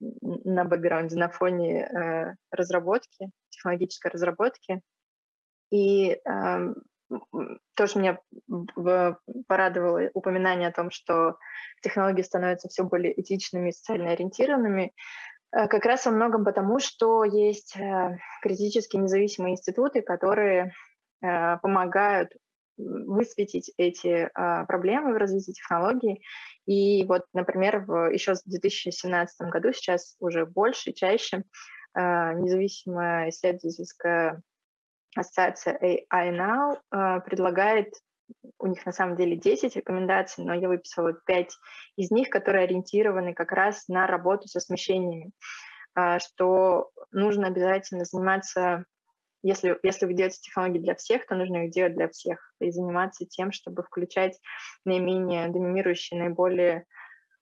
на 0.00 0.64
бэкграунде, 0.64 1.16
на 1.16 1.28
фоне 1.28 2.36
разработки, 2.50 3.30
технологической 3.50 4.10
разработки. 4.10 4.80
И 5.70 6.18
эм, 6.24 6.74
тоже 7.74 7.98
меня 7.98 8.18
порадовало 9.46 10.10
упоминание 10.14 10.68
о 10.68 10.72
том, 10.72 10.90
что 10.90 11.36
технологии 11.82 12.22
становятся 12.22 12.68
все 12.68 12.84
более 12.84 13.18
этичными 13.20 13.70
и 13.70 13.72
социально 13.72 14.10
ориентированными. 14.10 14.92
Э, 15.52 15.68
как 15.68 15.84
раз 15.84 16.06
во 16.06 16.12
многом 16.12 16.44
потому, 16.44 16.78
что 16.78 17.24
есть 17.24 17.76
э, 17.76 18.18
критически 18.42 18.96
независимые 18.96 19.52
институты, 19.52 20.02
которые 20.02 20.72
э, 21.22 21.58
помогают 21.58 22.32
высветить 22.78 23.70
эти 23.76 24.30
проблемы 24.66 25.12
в 25.12 25.18
развитии 25.18 25.52
технологий. 25.52 26.24
И 26.64 27.04
вот, 27.04 27.26
например, 27.34 27.84
в, 27.86 28.10
еще 28.10 28.32
в 28.32 28.42
2017 28.46 29.48
году, 29.48 29.72
сейчас 29.72 30.16
уже 30.20 30.46
больше, 30.46 30.92
чаще, 30.92 31.44
независимая 31.94 33.28
исследовательская 33.28 34.40
ассоциация 35.14 35.78
AI 36.10 36.30
Now 36.30 37.20
предлагает 37.22 37.94
у 38.58 38.66
них 38.66 38.84
на 38.86 38.92
самом 38.92 39.16
деле 39.16 39.36
10 39.36 39.76
рекомендаций, 39.76 40.44
но 40.44 40.54
я 40.54 40.68
выписала 40.68 41.12
5 41.12 41.52
из 41.96 42.10
них, 42.10 42.30
которые 42.30 42.64
ориентированы 42.64 43.34
как 43.34 43.52
раз 43.52 43.88
на 43.88 44.06
работу 44.06 44.48
со 44.48 44.60
смещениями, 44.60 45.32
а, 45.94 46.18
что 46.18 46.90
нужно 47.10 47.48
обязательно 47.48 48.04
заниматься, 48.04 48.84
если, 49.42 49.78
если 49.82 50.06
вы 50.06 50.14
делаете 50.14 50.38
технологии 50.40 50.78
для 50.78 50.94
всех, 50.94 51.26
то 51.26 51.34
нужно 51.34 51.64
их 51.64 51.72
делать 51.72 51.94
для 51.94 52.08
всех 52.08 52.54
и 52.60 52.70
заниматься 52.70 53.26
тем, 53.26 53.52
чтобы 53.52 53.82
включать 53.82 54.38
наименее 54.84 55.48
доминирующие, 55.48 56.20
наиболее 56.20 56.86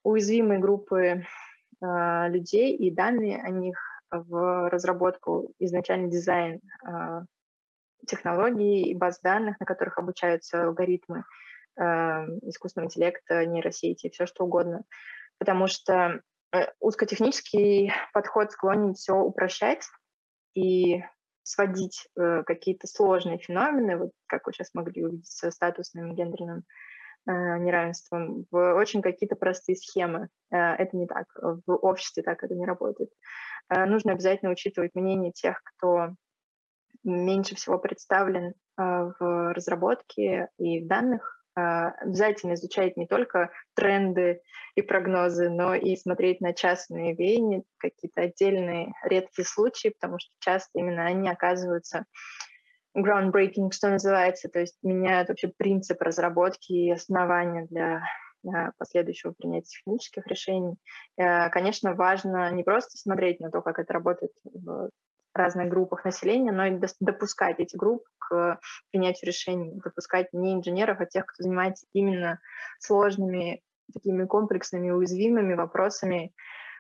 уязвимые 0.03 0.59
группы 0.59 1.27
э, 1.83 2.29
людей 2.29 2.75
и 2.75 2.91
данные 2.91 3.43
о 3.43 3.51
них 3.51 3.79
в 4.11 4.71
разработку, 4.71 5.53
изначальный 5.59 6.11
дизайн 6.11 6.61
э, 6.89 7.21
технологий 8.07 8.91
и 8.91 8.95
баз 8.95 9.21
данных, 9.21 9.59
на 9.61 9.67
которых 9.67 9.99
обучаются 9.99 10.65
алгоритмы 10.65 11.25
э, 11.77 11.83
искусственного 12.43 12.87
интеллекта, 12.87 13.45
нейросети, 13.47 14.11
все 14.11 14.27
что 14.27 14.45
угодно. 14.45 14.83
Потому 15.39 15.67
что 15.67 16.21
э, 16.53 16.67
узкотехнический 16.81 17.93
подход 18.13 18.53
склонен 18.53 18.95
все 18.95 19.15
упрощать 19.15 19.85
и 20.55 21.03
сводить 21.43 22.07
э, 22.17 22.43
какие-то 22.45 22.87
сложные 22.87 23.39
феномены, 23.39 23.97
вот 23.97 24.11
как 24.27 24.47
вы 24.47 24.53
сейчас 24.53 24.75
могли 24.75 25.05
увидеть 25.05 25.27
со 25.27 25.51
статусным 25.51 26.15
гендерным 26.15 26.65
э, 27.27 27.33
неравенством, 27.59 28.47
в 28.51 28.75
очень 28.75 29.03
какие-то 29.03 29.37
простые 29.37 29.77
схемы. 29.77 30.29
Э, 30.51 30.75
это 30.75 30.97
не 30.97 31.07
так. 31.07 31.27
В 31.67 31.75
обществе 31.75 32.23
так 32.23 32.45
это 32.45 32.55
не 32.55 32.67
работает. 32.67 33.11
Э, 33.69 33.85
нужно 33.87 34.13
обязательно 34.13 34.51
учитывать 34.51 34.95
мнение 34.95 35.33
тех, 35.33 35.61
кто 35.65 36.15
меньше 37.05 37.55
всего 37.55 37.79
представлен 37.79 38.55
а, 38.77 39.13
в 39.19 39.53
разработке 39.53 40.49
и 40.59 40.81
в 40.85 40.89
данных, 40.89 41.43
а, 41.55 41.91
обязательно 41.91 42.55
изучать 42.55 42.97
не 42.97 43.07
только 43.07 43.51
тренды 43.75 44.41
и 44.75 44.83
прогнозы, 44.83 45.51
но 45.51 45.75
и 45.75 45.97
смотреть 45.97 46.41
на 46.41 46.53
частные 46.53 47.15
веяния, 47.15 47.63
какие-то 47.79 48.23
отдельные 48.23 48.93
редкие 49.05 49.47
случаи, 49.47 49.95
потому 49.99 50.19
что 50.19 50.31
часто 50.39 50.71
именно 50.79 51.07
они 51.07 51.29
оказываются 51.29 52.05
groundbreaking, 52.97 53.71
что 53.73 53.89
называется, 53.89 54.49
то 54.49 54.61
есть 54.61 54.79
меняют 54.83 55.29
вообще 55.29 55.49
принцип 55.49 56.01
разработки 56.03 56.73
и 56.73 56.91
основания 56.91 57.67
для 57.67 58.03
последующего 58.79 59.33
принятия 59.33 59.69
технических 59.69 60.27
решений. 60.27 60.77
Э, 61.19 61.51
конечно, 61.51 61.95
важно 61.95 62.51
не 62.53 62.63
просто 62.63 62.97
смотреть 62.97 63.39
на 63.39 63.51
то, 63.51 63.61
как 63.61 63.79
это 63.79 63.93
работает 63.93 64.33
в 64.45 64.89
разных 65.35 65.69
группах 65.69 66.05
населения, 66.05 66.53
но 66.53 66.67
и 66.67 66.81
допускать 67.01 67.61
эти 67.61 67.77
группы 67.77 68.09
к 68.19 68.61
принятию 68.91 69.29
решений, 69.29 69.81
допускать 69.83 70.33
не 70.33 70.55
инженеров, 70.55 71.01
а 71.01 71.07
тех, 71.07 71.27
кто 71.27 71.43
занимается 71.43 71.87
именно 71.93 72.41
сложными, 72.79 73.63
такими 73.93 74.25
комплексными, 74.25 74.91
уязвимыми 74.91 75.55
вопросами 75.55 76.33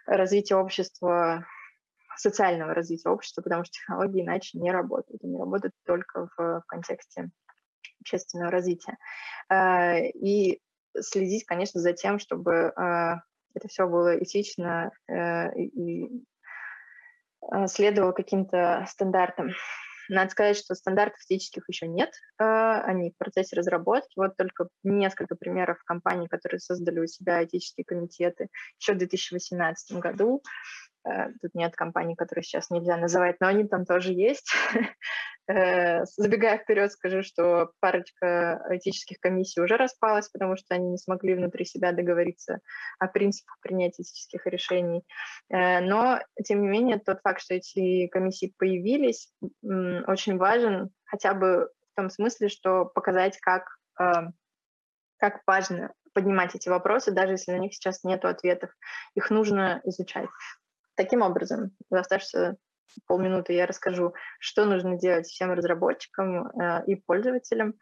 развития 0.06 0.56
общества 0.56 1.46
социального 2.16 2.74
развития 2.74 3.08
общества, 3.08 3.42
потому 3.42 3.64
что 3.64 3.72
технологии 3.72 4.22
иначе 4.22 4.58
не 4.58 4.70
работают. 4.70 5.24
Они 5.24 5.38
работают 5.38 5.74
только 5.86 6.28
в, 6.36 6.62
контексте 6.66 7.30
общественного 8.00 8.50
развития. 8.50 8.96
Э, 9.50 10.06
и 10.08 10.60
следить, 10.98 11.44
конечно, 11.46 11.80
за 11.80 11.92
тем, 11.92 12.18
чтобы 12.18 12.52
э, 12.52 13.14
это 13.54 13.68
все 13.68 13.86
было 13.86 14.22
этично 14.22 14.90
э, 15.08 15.54
и 15.58 16.24
следовало 17.66 18.12
каким-то 18.12 18.86
стандартам. 18.88 19.50
Надо 20.08 20.30
сказать, 20.30 20.56
что 20.56 20.74
стандартов 20.74 21.20
этических 21.28 21.68
еще 21.68 21.86
нет, 21.86 22.12
они 22.36 23.12
в 23.12 23.16
процессе 23.16 23.54
разработки. 23.54 24.12
Вот 24.16 24.36
только 24.36 24.68
несколько 24.82 25.36
примеров 25.36 25.78
компаний, 25.84 26.26
которые 26.26 26.58
создали 26.58 26.98
у 26.98 27.06
себя 27.06 27.44
этические 27.44 27.84
комитеты 27.84 28.48
еще 28.80 28.94
в 28.94 28.98
2018 28.98 29.98
году. 29.98 30.42
Э, 31.04 31.28
тут 31.40 31.54
нет 31.54 31.74
компаний, 31.76 32.14
которые 32.14 32.42
сейчас 32.42 32.70
нельзя 32.70 32.96
называть, 32.96 33.36
но 33.40 33.46
они 33.46 33.66
там 33.66 33.84
тоже 33.84 34.12
есть. 34.12 34.50
Э, 35.48 36.04
забегая 36.04 36.58
вперед, 36.58 36.92
скажу, 36.92 37.24
что 37.24 37.72
парочка 37.80 38.62
этических 38.70 39.18
комиссий 39.18 39.60
уже 39.60 39.76
распалась, 39.76 40.28
потому 40.28 40.56
что 40.56 40.76
они 40.76 40.90
не 40.90 40.96
смогли 40.96 41.34
внутри 41.34 41.64
себя 41.64 41.90
договориться 41.90 42.60
о 43.00 43.08
принципах 43.08 43.58
принятия 43.60 44.02
этических 44.02 44.46
решений. 44.46 45.02
Э, 45.48 45.80
но, 45.80 46.20
тем 46.44 46.62
не 46.62 46.68
менее, 46.68 47.00
тот 47.00 47.20
факт, 47.22 47.40
что 47.40 47.54
эти 47.54 48.06
комиссии 48.06 48.54
появились, 48.58 49.32
очень 49.62 50.36
важен 50.36 50.90
хотя 51.04 51.34
бы 51.34 51.68
в 51.92 51.96
том 51.96 52.10
смысле, 52.10 52.48
что 52.48 52.84
показать, 52.84 53.36
как, 53.40 53.76
как 55.16 55.40
важно 55.48 55.92
поднимать 56.12 56.54
эти 56.54 56.68
вопросы, 56.68 57.10
даже 57.10 57.32
если 57.32 57.52
на 57.52 57.58
них 57.58 57.74
сейчас 57.74 58.04
нет 58.04 58.24
ответов. 58.24 58.70
Их 59.14 59.30
нужно 59.30 59.80
изучать. 59.84 60.28
Таким 61.00 61.22
образом, 61.22 61.70
в 61.88 61.94
оставшиеся 61.94 62.58
полминуты 63.06 63.54
я 63.54 63.64
расскажу, 63.64 64.12
что 64.38 64.66
нужно 64.66 64.98
делать 64.98 65.26
всем 65.26 65.50
разработчикам 65.50 66.48
э, 66.48 66.84
и 66.88 66.94
пользователям, 66.94 67.76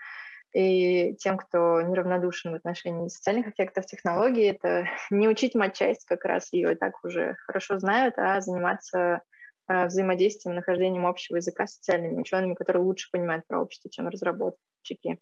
и 0.55 1.17
тем, 1.17 1.37
кто 1.37 1.83
неравнодушен 1.83 2.53
в 2.53 2.55
отношении 2.55 3.09
социальных 3.09 3.49
эффектов 3.49 3.87
технологии, 3.87 4.53
это 4.53 4.87
не 5.11 5.27
учить 5.27 5.57
матчасть, 5.57 6.05
как 6.05 6.25
раз 6.25 6.53
ее 6.53 6.75
и 6.75 6.77
так 6.77 7.03
уже 7.03 7.35
хорошо 7.45 7.81
знают, 7.81 8.15
а 8.19 8.41
заниматься 8.41 9.23
э, 9.67 9.87
взаимодействием, 9.87 10.55
нахождением 10.55 11.05
общего 11.05 11.39
языка 11.39 11.67
с 11.67 11.75
социальными 11.75 12.21
учеными, 12.21 12.55
которые 12.55 12.85
лучше 12.85 13.09
понимают 13.11 13.45
про 13.49 13.61
общество, 13.61 13.91
чем 13.91 14.07
разработчики. 14.07 15.19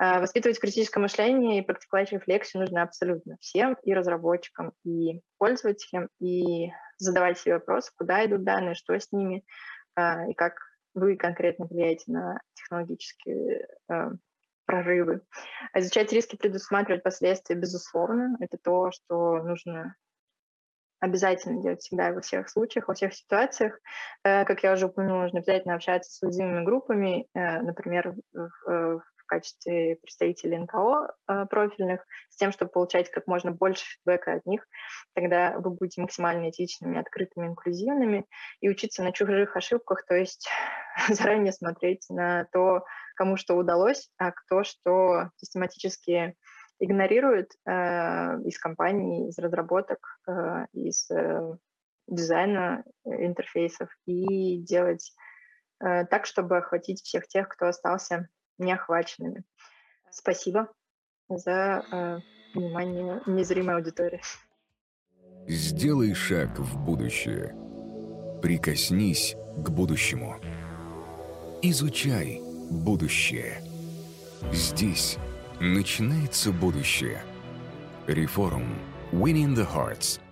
Э, 0.00 0.20
воспитывать 0.20 0.60
критическое 0.60 1.00
мышление 1.00 1.58
и 1.58 1.64
практиковать 1.64 2.12
рефлексию 2.12 2.62
нужно 2.62 2.82
абсолютно 2.82 3.36
всем, 3.40 3.76
и 3.82 3.92
разработчикам, 3.94 4.72
и 4.84 5.22
пользователям, 5.38 6.08
и 6.20 6.70
задавать 6.98 7.38
себе 7.38 7.54
вопрос, 7.54 7.90
куда 7.90 8.24
идут 8.24 8.44
данные, 8.44 8.74
что 8.74 8.94
с 8.94 9.10
ними, 9.10 9.44
э, 9.96 10.30
и 10.30 10.34
как 10.34 10.54
вы 10.94 11.16
конкретно 11.16 11.66
влияете 11.66 12.12
на 12.12 12.40
технологические 12.54 13.66
э, 13.90 14.10
прорывы. 14.66 15.22
Изучать 15.74 16.12
риски, 16.12 16.36
предусматривать 16.36 17.02
последствия, 17.02 17.56
безусловно, 17.56 18.36
это 18.40 18.56
то, 18.56 18.92
что 18.92 19.42
нужно 19.42 19.96
обязательно 21.00 21.62
делать 21.62 21.80
всегда 21.80 22.12
во 22.12 22.20
всех 22.20 22.48
случаях, 22.48 22.88
во 22.88 22.94
всех 22.94 23.14
ситуациях. 23.14 23.78
Как 24.22 24.64
я 24.64 24.72
уже 24.72 24.86
упомянула, 24.86 25.22
нужно 25.22 25.38
обязательно 25.38 25.76
общаться 25.76 26.10
с 26.10 26.20
уязвимыми 26.22 26.64
группами, 26.64 27.28
например, 27.34 28.16
в 28.32 29.00
качестве 29.28 29.96
представителей 29.96 30.58
НКО 30.58 31.14
э, 31.28 31.46
профильных, 31.48 32.04
с 32.30 32.36
тем, 32.36 32.50
чтобы 32.52 32.72
получать 32.72 33.10
как 33.10 33.26
можно 33.26 33.52
больше 33.52 33.84
фидбэка 33.84 34.34
от 34.34 34.46
них. 34.46 34.66
Тогда 35.14 35.58
вы 35.58 35.70
будете 35.70 36.00
максимально 36.00 36.50
этичными, 36.50 36.98
открытыми, 36.98 37.46
инклюзивными 37.46 38.26
и 38.60 38.68
учиться 38.68 39.04
на 39.04 39.12
чужих 39.12 39.56
ошибках, 39.56 40.04
то 40.06 40.14
есть 40.14 40.48
заранее 41.08 41.52
смотреть 41.52 42.06
на 42.08 42.46
то, 42.52 42.84
кому 43.14 43.36
что 43.36 43.54
удалось, 43.54 44.10
а 44.18 44.32
кто 44.32 44.64
что 44.64 45.30
систематически 45.36 46.34
игнорирует 46.80 47.52
э, 47.66 47.72
из 48.44 48.58
компаний, 48.58 49.28
из 49.28 49.38
разработок, 49.38 49.98
э, 50.28 50.66
из 50.72 51.10
э, 51.10 51.56
дизайна 52.06 52.84
интерфейсов 53.04 53.90
и 54.06 54.58
делать 54.58 55.12
э, 55.80 56.06
так, 56.06 56.26
чтобы 56.26 56.58
охватить 56.58 57.02
всех 57.02 57.28
тех, 57.28 57.48
кто 57.48 57.66
остался 57.66 58.28
неохваченными. 58.58 59.44
Спасибо 60.10 60.68
за 61.28 61.84
э, 61.90 62.18
внимание 62.54 63.22
незримой 63.26 63.76
аудитории. 63.76 64.20
Сделай 65.46 66.14
шаг 66.14 66.58
в 66.58 66.78
будущее. 66.84 67.54
Прикоснись 68.42 69.36
к 69.56 69.70
будущему. 69.70 70.36
Изучай 71.62 72.40
будущее. 72.70 73.62
Здесь 74.52 75.18
начинается 75.60 76.52
будущее. 76.52 77.22
Реформ. 78.06 78.78
Winning 79.10 79.54
the 79.54 79.66
Hearts– 79.66 80.20